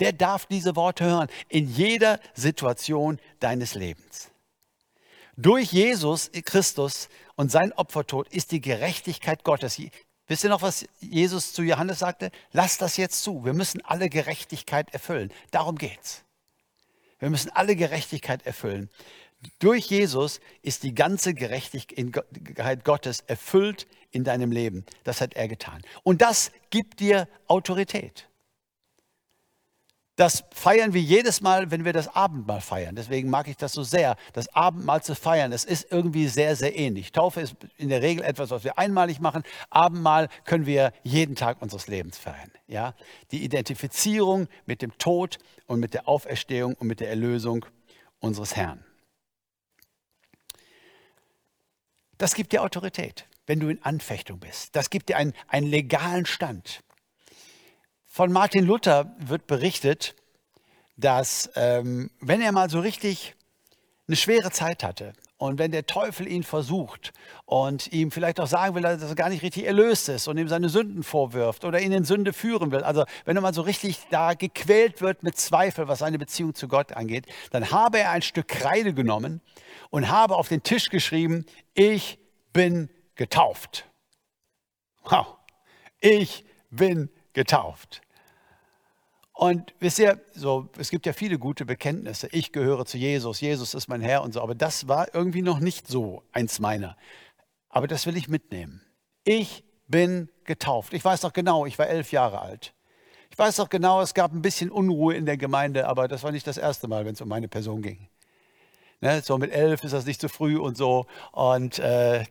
Der 0.00 0.12
darf 0.12 0.46
diese 0.46 0.76
Worte 0.76 1.04
hören 1.04 1.28
in 1.48 1.68
jeder 1.68 2.20
Situation 2.34 3.18
deines 3.40 3.74
Lebens. 3.74 4.30
Durch 5.36 5.72
Jesus 5.72 6.30
Christus 6.44 7.08
und 7.36 7.52
sein 7.52 7.72
Opfertod 7.72 8.28
ist 8.28 8.50
die 8.50 8.60
Gerechtigkeit 8.60 9.44
Gottes. 9.44 9.80
Wisst 10.26 10.44
ihr 10.44 10.50
noch, 10.50 10.62
was 10.62 10.84
Jesus 11.00 11.52
zu 11.52 11.62
Johannes 11.62 12.00
sagte? 12.00 12.30
Lass 12.52 12.76
das 12.76 12.96
jetzt 12.96 13.22
zu. 13.22 13.44
Wir 13.44 13.54
müssen 13.54 13.80
alle 13.84 14.08
Gerechtigkeit 14.08 14.92
erfüllen. 14.92 15.32
Darum 15.50 15.76
geht's. 15.76 16.24
Wir 17.18 17.30
müssen 17.30 17.50
alle 17.50 17.76
Gerechtigkeit 17.76 18.44
erfüllen. 18.46 18.90
Durch 19.60 19.86
Jesus 19.86 20.40
ist 20.62 20.82
die 20.82 20.94
ganze 20.94 21.32
Gerechtigkeit 21.32 22.84
Gottes 22.84 23.20
erfüllt 23.20 23.86
in 24.10 24.24
deinem 24.24 24.50
Leben. 24.50 24.84
Das 25.04 25.20
hat 25.20 25.34
er 25.34 25.48
getan. 25.48 25.82
Und 26.02 26.20
das 26.20 26.50
gibt 26.70 27.00
dir 27.00 27.28
Autorität. 27.46 28.28
Das 30.18 30.42
feiern 30.50 30.94
wir 30.94 31.00
jedes 31.00 31.42
Mal, 31.42 31.70
wenn 31.70 31.84
wir 31.84 31.92
das 31.92 32.12
Abendmahl 32.12 32.60
feiern. 32.60 32.96
Deswegen 32.96 33.30
mag 33.30 33.46
ich 33.46 33.56
das 33.56 33.70
so 33.70 33.84
sehr, 33.84 34.16
das 34.32 34.52
Abendmahl 34.52 35.00
zu 35.00 35.14
feiern. 35.14 35.52
Es 35.52 35.64
ist 35.64 35.92
irgendwie 35.92 36.26
sehr, 36.26 36.56
sehr 36.56 36.76
ähnlich. 36.76 37.12
Taufe 37.12 37.40
ist 37.40 37.54
in 37.76 37.88
der 37.88 38.02
Regel 38.02 38.24
etwas, 38.24 38.50
was 38.50 38.64
wir 38.64 38.78
einmalig 38.78 39.20
machen. 39.20 39.44
Abendmahl 39.70 40.28
können 40.44 40.66
wir 40.66 40.92
jeden 41.04 41.36
Tag 41.36 41.62
unseres 41.62 41.86
Lebens 41.86 42.18
feiern. 42.18 42.50
Ja? 42.66 42.96
Die 43.30 43.44
Identifizierung 43.44 44.48
mit 44.66 44.82
dem 44.82 44.98
Tod 44.98 45.38
und 45.68 45.78
mit 45.78 45.94
der 45.94 46.08
Auferstehung 46.08 46.74
und 46.74 46.88
mit 46.88 46.98
der 46.98 47.10
Erlösung 47.10 47.64
unseres 48.18 48.56
Herrn. 48.56 48.84
Das 52.16 52.34
gibt 52.34 52.50
dir 52.50 52.64
Autorität, 52.64 53.28
wenn 53.46 53.60
du 53.60 53.68
in 53.68 53.80
Anfechtung 53.84 54.40
bist. 54.40 54.74
Das 54.74 54.90
gibt 54.90 55.10
dir 55.10 55.16
einen, 55.16 55.32
einen 55.46 55.68
legalen 55.68 56.26
Stand. 56.26 56.82
Von 58.18 58.32
Martin 58.32 58.66
Luther 58.66 59.14
wird 59.20 59.46
berichtet, 59.46 60.16
dass 60.96 61.48
ähm, 61.54 62.10
wenn 62.20 62.40
er 62.40 62.50
mal 62.50 62.68
so 62.68 62.80
richtig 62.80 63.36
eine 64.08 64.16
schwere 64.16 64.50
Zeit 64.50 64.82
hatte 64.82 65.12
und 65.36 65.60
wenn 65.60 65.70
der 65.70 65.86
Teufel 65.86 66.26
ihn 66.26 66.42
versucht 66.42 67.12
und 67.46 67.92
ihm 67.92 68.10
vielleicht 68.10 68.40
auch 68.40 68.48
sagen 68.48 68.74
will, 68.74 68.82
dass 68.82 69.00
er 69.00 69.14
gar 69.14 69.28
nicht 69.28 69.44
richtig 69.44 69.66
erlöst 69.66 70.08
ist 70.08 70.26
und 70.26 70.36
ihm 70.36 70.48
seine 70.48 70.68
Sünden 70.68 71.04
vorwirft 71.04 71.64
oder 71.64 71.80
ihn 71.80 71.92
in 71.92 72.02
Sünde 72.02 72.32
führen 72.32 72.72
will, 72.72 72.82
also 72.82 73.04
wenn 73.24 73.36
er 73.36 73.40
mal 73.40 73.54
so 73.54 73.62
richtig 73.62 74.00
da 74.10 74.34
gequält 74.34 75.00
wird 75.00 75.22
mit 75.22 75.36
Zweifel, 75.36 75.86
was 75.86 76.00
seine 76.00 76.18
Beziehung 76.18 76.56
zu 76.56 76.66
Gott 76.66 76.94
angeht, 76.94 77.26
dann 77.52 77.70
habe 77.70 78.00
er 78.00 78.10
ein 78.10 78.22
Stück 78.22 78.48
Kreide 78.48 78.94
genommen 78.94 79.42
und 79.90 80.08
habe 80.10 80.34
auf 80.34 80.48
den 80.48 80.64
Tisch 80.64 80.90
geschrieben, 80.90 81.46
ich 81.72 82.18
bin 82.52 82.90
getauft. 83.14 83.88
Wow, 85.04 85.36
ich 86.00 86.44
bin 86.68 87.10
getauft. 87.32 88.02
Und 89.38 89.72
wisst 89.78 90.00
ihr, 90.00 90.20
so, 90.34 90.68
es 90.78 90.90
gibt 90.90 91.06
ja 91.06 91.12
viele 91.12 91.38
gute 91.38 91.64
Bekenntnisse. 91.64 92.28
Ich 92.32 92.50
gehöre 92.50 92.84
zu 92.86 92.98
Jesus, 92.98 93.40
Jesus 93.40 93.72
ist 93.72 93.86
mein 93.86 94.00
Herr 94.00 94.24
und 94.24 94.34
so. 94.34 94.42
Aber 94.42 94.56
das 94.56 94.88
war 94.88 95.14
irgendwie 95.14 95.42
noch 95.42 95.60
nicht 95.60 95.86
so 95.86 96.24
eins 96.32 96.58
meiner. 96.58 96.96
Aber 97.68 97.86
das 97.86 98.04
will 98.06 98.16
ich 98.16 98.26
mitnehmen. 98.26 98.82
Ich 99.22 99.62
bin 99.86 100.28
getauft. 100.42 100.92
Ich 100.92 101.04
weiß 101.04 101.22
noch 101.22 101.32
genau, 101.32 101.66
ich 101.66 101.78
war 101.78 101.86
elf 101.86 102.10
Jahre 102.10 102.40
alt. 102.40 102.74
Ich 103.30 103.38
weiß 103.38 103.58
noch 103.58 103.68
genau, 103.68 104.00
es 104.00 104.12
gab 104.12 104.32
ein 104.32 104.42
bisschen 104.42 104.72
Unruhe 104.72 105.14
in 105.14 105.24
der 105.24 105.36
Gemeinde, 105.36 105.86
aber 105.86 106.08
das 106.08 106.24
war 106.24 106.32
nicht 106.32 106.48
das 106.48 106.58
erste 106.58 106.88
Mal, 106.88 107.04
wenn 107.04 107.14
es 107.14 107.20
um 107.20 107.28
meine 107.28 107.46
Person 107.46 107.80
ging. 107.80 108.08
Ne, 109.00 109.22
so 109.22 109.38
mit 109.38 109.52
elf 109.52 109.84
ist 109.84 109.92
das 109.92 110.04
nicht 110.04 110.20
zu 110.20 110.28
früh 110.28 110.58
und 110.58 110.76
so. 110.76 111.06
Und 111.30 111.78
äh, 111.78 112.24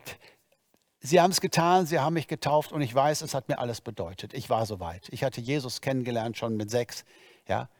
Sie 1.08 1.22
haben 1.22 1.30
es 1.30 1.40
getan, 1.40 1.86
sie 1.86 1.98
haben 1.98 2.12
mich 2.12 2.28
getauft 2.28 2.70
und 2.70 2.82
ich 2.82 2.94
weiß, 2.94 3.22
es 3.22 3.32
hat 3.32 3.48
mir 3.48 3.58
alles 3.58 3.80
bedeutet. 3.80 4.34
Ich 4.34 4.50
war 4.50 4.66
soweit. 4.66 5.08
Ich 5.10 5.24
hatte 5.24 5.40
Jesus 5.40 5.80
kennengelernt 5.80 6.36
schon 6.36 6.54
mit 6.58 6.70
sechs. 6.70 7.06
Ja? 7.48 7.70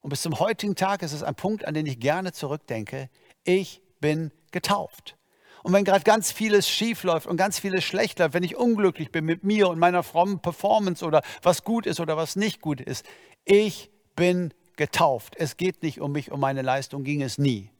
Und 0.00 0.08
bis 0.08 0.22
zum 0.22 0.38
heutigen 0.38 0.74
Tag 0.74 1.02
ist 1.02 1.12
es 1.12 1.22
ein 1.22 1.34
Punkt, 1.34 1.66
an 1.66 1.74
den 1.74 1.84
ich 1.84 2.00
gerne 2.00 2.32
zurückdenke. 2.32 3.10
Ich 3.44 3.82
bin 4.00 4.32
getauft. 4.52 5.18
Und 5.62 5.74
wenn 5.74 5.84
gerade 5.84 6.02
ganz 6.02 6.32
vieles 6.32 6.66
schief 6.66 7.02
läuft 7.02 7.26
und 7.26 7.36
ganz 7.36 7.58
vieles 7.58 7.84
schlecht 7.84 8.20
läuft, 8.20 8.32
wenn 8.32 8.42
ich 8.42 8.56
unglücklich 8.56 9.12
bin 9.12 9.26
mit 9.26 9.44
mir 9.44 9.68
und 9.68 9.78
meiner 9.78 10.02
frommen 10.02 10.40
Performance 10.40 11.04
oder 11.04 11.20
was 11.42 11.64
gut 11.64 11.84
ist 11.84 12.00
oder 12.00 12.16
was 12.16 12.36
nicht 12.36 12.62
gut 12.62 12.80
ist, 12.80 13.04
ich 13.44 13.90
bin 14.16 14.54
getauft. 14.76 15.34
Es 15.36 15.58
geht 15.58 15.82
nicht 15.82 16.00
um 16.00 16.12
mich, 16.12 16.30
um 16.32 16.40
meine 16.40 16.62
Leistung 16.62 17.04
ging 17.04 17.20
es 17.20 17.36
nie. 17.36 17.70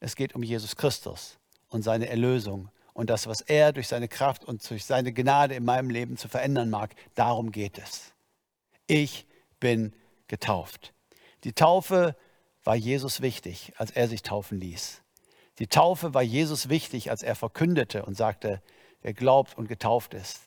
Es 0.00 0.16
geht 0.16 0.34
um 0.34 0.42
Jesus 0.42 0.74
Christus 0.74 1.38
und 1.68 1.82
seine 1.82 2.08
Erlösung 2.08 2.68
und 2.92 3.10
das, 3.10 3.26
was 3.26 3.40
er 3.40 3.72
durch 3.72 3.88
seine 3.88 4.08
Kraft 4.08 4.44
und 4.44 4.68
durch 4.68 4.84
seine 4.84 5.12
Gnade 5.12 5.54
in 5.54 5.64
meinem 5.64 5.90
Leben 5.90 6.16
zu 6.16 6.28
verändern 6.28 6.70
mag, 6.70 6.94
darum 7.14 7.52
geht 7.52 7.78
es. 7.78 8.12
Ich 8.86 9.26
bin 9.60 9.92
getauft. 10.26 10.92
Die 11.44 11.52
Taufe 11.52 12.16
war 12.64 12.76
Jesus 12.76 13.20
wichtig, 13.20 13.72
als 13.76 13.90
er 13.90 14.08
sich 14.08 14.22
taufen 14.22 14.60
ließ. 14.60 15.02
Die 15.58 15.66
Taufe 15.66 16.14
war 16.14 16.22
Jesus 16.22 16.68
wichtig, 16.68 17.10
als 17.10 17.22
er 17.22 17.34
verkündete 17.34 18.04
und 18.04 18.16
sagte, 18.16 18.62
wer 19.02 19.14
glaubt 19.14 19.56
und 19.56 19.68
getauft 19.68 20.14
ist, 20.14 20.40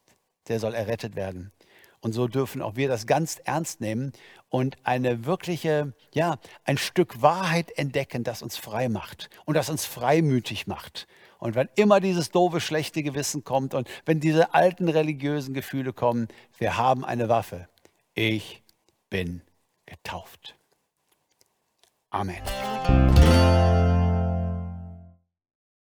der 0.47 0.59
soll 0.59 0.73
errettet 0.73 1.15
werden. 1.15 1.51
Und 2.01 2.13
so 2.13 2.27
dürfen 2.27 2.61
auch 2.61 2.75
wir 2.75 2.89
das 2.89 3.07
ganz 3.07 3.39
ernst 3.45 3.79
nehmen 3.79 4.11
und 4.49 4.75
eine 4.83 5.25
wirkliche, 5.25 5.93
ja, 6.13 6.37
ein 6.65 6.77
Stück 6.77 7.21
Wahrheit 7.21 7.71
entdecken, 7.77 8.25
das 8.25 8.41
uns 8.41 8.57
frei 8.57 8.89
macht 8.89 9.29
und 9.45 9.55
das 9.55 9.69
uns 9.69 9.85
freimütig 9.85 10.67
macht 10.67 11.07
und 11.43 11.55
wenn 11.55 11.67
immer 11.75 11.99
dieses 11.99 12.31
doofe, 12.31 12.61
schlechte 12.61 13.03
Gewissen 13.03 13.43
kommt 13.43 13.73
und 13.73 13.89
wenn 14.05 14.21
diese 14.21 14.53
alten 14.53 14.87
religiösen 14.87 15.53
Gefühle 15.53 15.91
kommen, 15.91 16.29
wir 16.57 16.77
haben 16.77 17.03
eine 17.03 17.27
Waffe. 17.27 17.67
Ich 18.13 18.63
bin 19.09 19.41
getauft. 19.85 20.55
Amen. 22.11 22.41